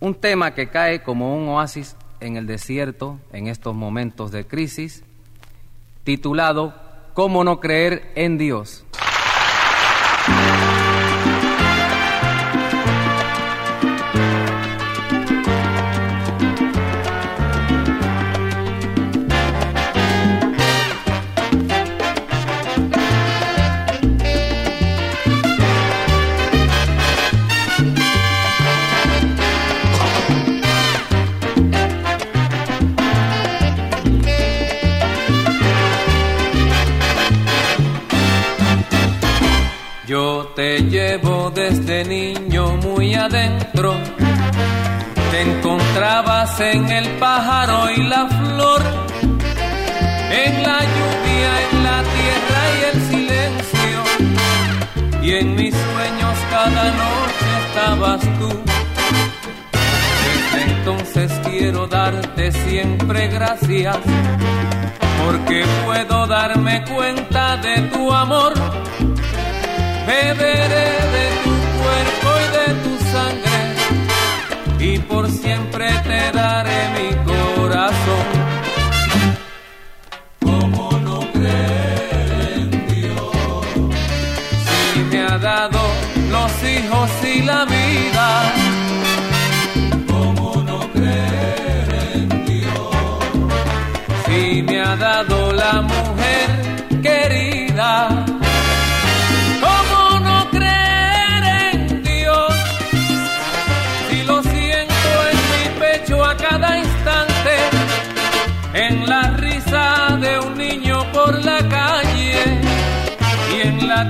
un 0.00 0.14
tema 0.14 0.54
que 0.54 0.68
cae 0.68 1.02
como 1.02 1.36
un 1.36 1.48
oasis 1.48 1.96
en 2.22 2.36
el 2.36 2.46
desierto 2.46 3.18
en 3.32 3.48
estos 3.48 3.74
momentos 3.74 4.30
de 4.30 4.46
crisis, 4.46 5.02
titulado 6.04 6.74
¿Cómo 7.14 7.44
no 7.44 7.60
creer 7.60 8.10
en 8.14 8.38
Dios? 8.38 8.84
Cada 56.82 56.90
noche 56.90 57.48
estabas 57.68 58.20
tú. 58.38 58.50
Desde 60.24 60.72
entonces 60.72 61.32
quiero 61.44 61.86
darte 61.86 62.52
siempre 62.52 63.28
gracias, 63.28 63.98
porque 65.24 65.64
puedo 65.84 66.26
darme 66.26 66.84
cuenta 66.84 67.56
de 67.58 67.82
tu 67.92 68.12
amor 68.12 68.54
beberé 70.06 70.88
de 71.16 71.26
tu 71.44 71.54
cuerpo 71.78 72.28
y 72.42 72.46
de 72.58 72.66
tu 72.82 72.92
sangre 73.14 73.58
y 74.80 74.98
por 74.98 75.30
siempre 75.30 75.86
te 76.02 76.32
daré 76.32 76.61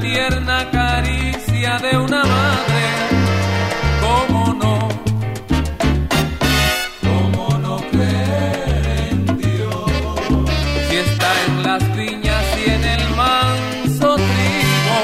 tierna 0.01 0.71
caricia 0.71 1.79
de 1.79 1.97
una 1.97 2.25
madre. 2.25 2.83
¿Cómo 4.01 4.55
no? 4.55 4.89
¿Cómo 7.03 7.59
no 7.59 7.77
creer 7.91 9.09
en 9.11 9.39
Dios? 9.39 9.91
Si 10.89 10.97
está 10.97 11.29
en 11.47 11.63
las 11.63 11.97
viñas 11.97 12.45
y 12.65 12.71
en 12.71 12.85
el 12.85 13.11
manso 13.17 14.17
trigo. 14.17 14.99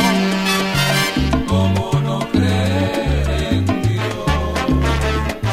¿Cómo 1.46 2.00
no 2.00 2.18
creer 2.30 3.52
en 3.52 3.66
Dios? 3.82 4.30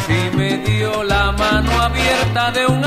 Si 0.07 0.37
me 0.37 0.57
dio 0.59 1.03
la 1.03 1.31
mano 1.31 1.71
abierta 1.81 2.51
de 2.51 2.65
un 2.67 2.84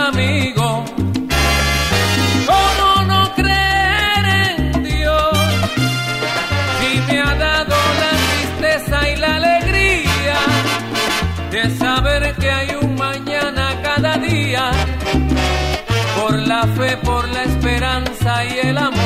fe, 16.78 16.96
por 16.98 17.28
la 17.28 17.42
esperanza 17.42 18.44
y 18.44 18.58
el 18.68 18.78
amor. 18.78 18.97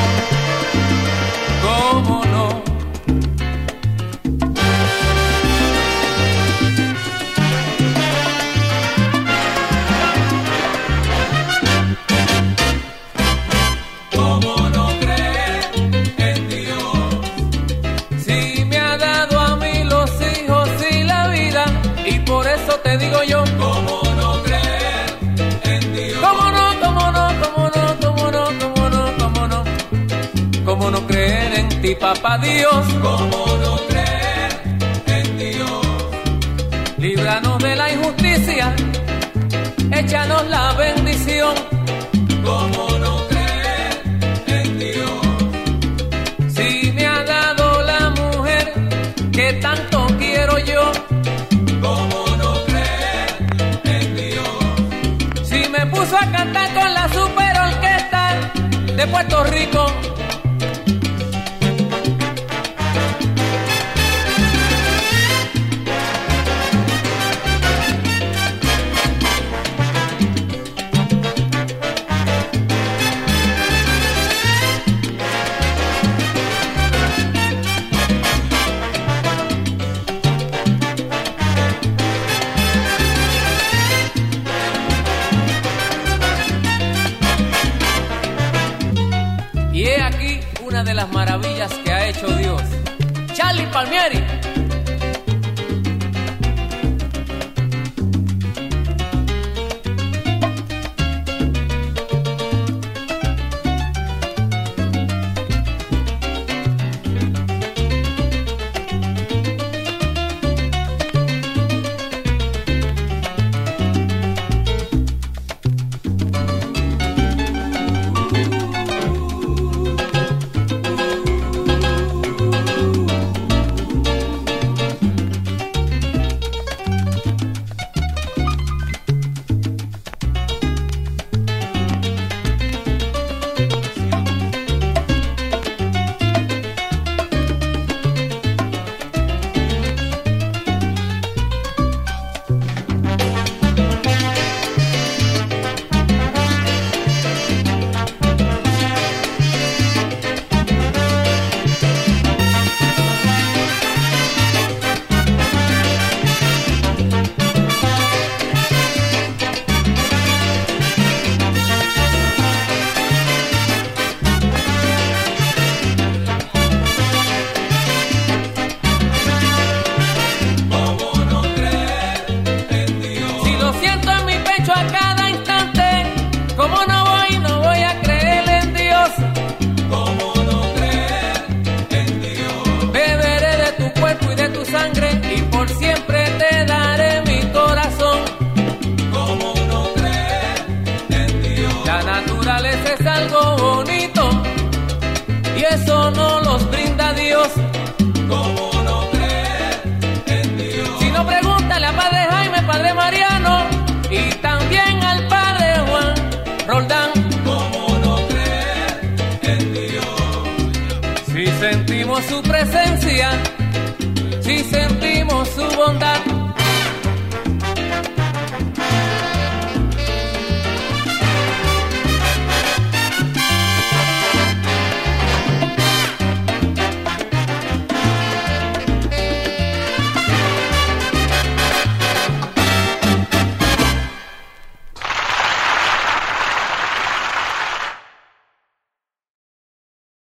Papá 31.95 32.37
Dios? 32.37 32.85
¿Cómo 33.01 33.57
no 33.57 33.92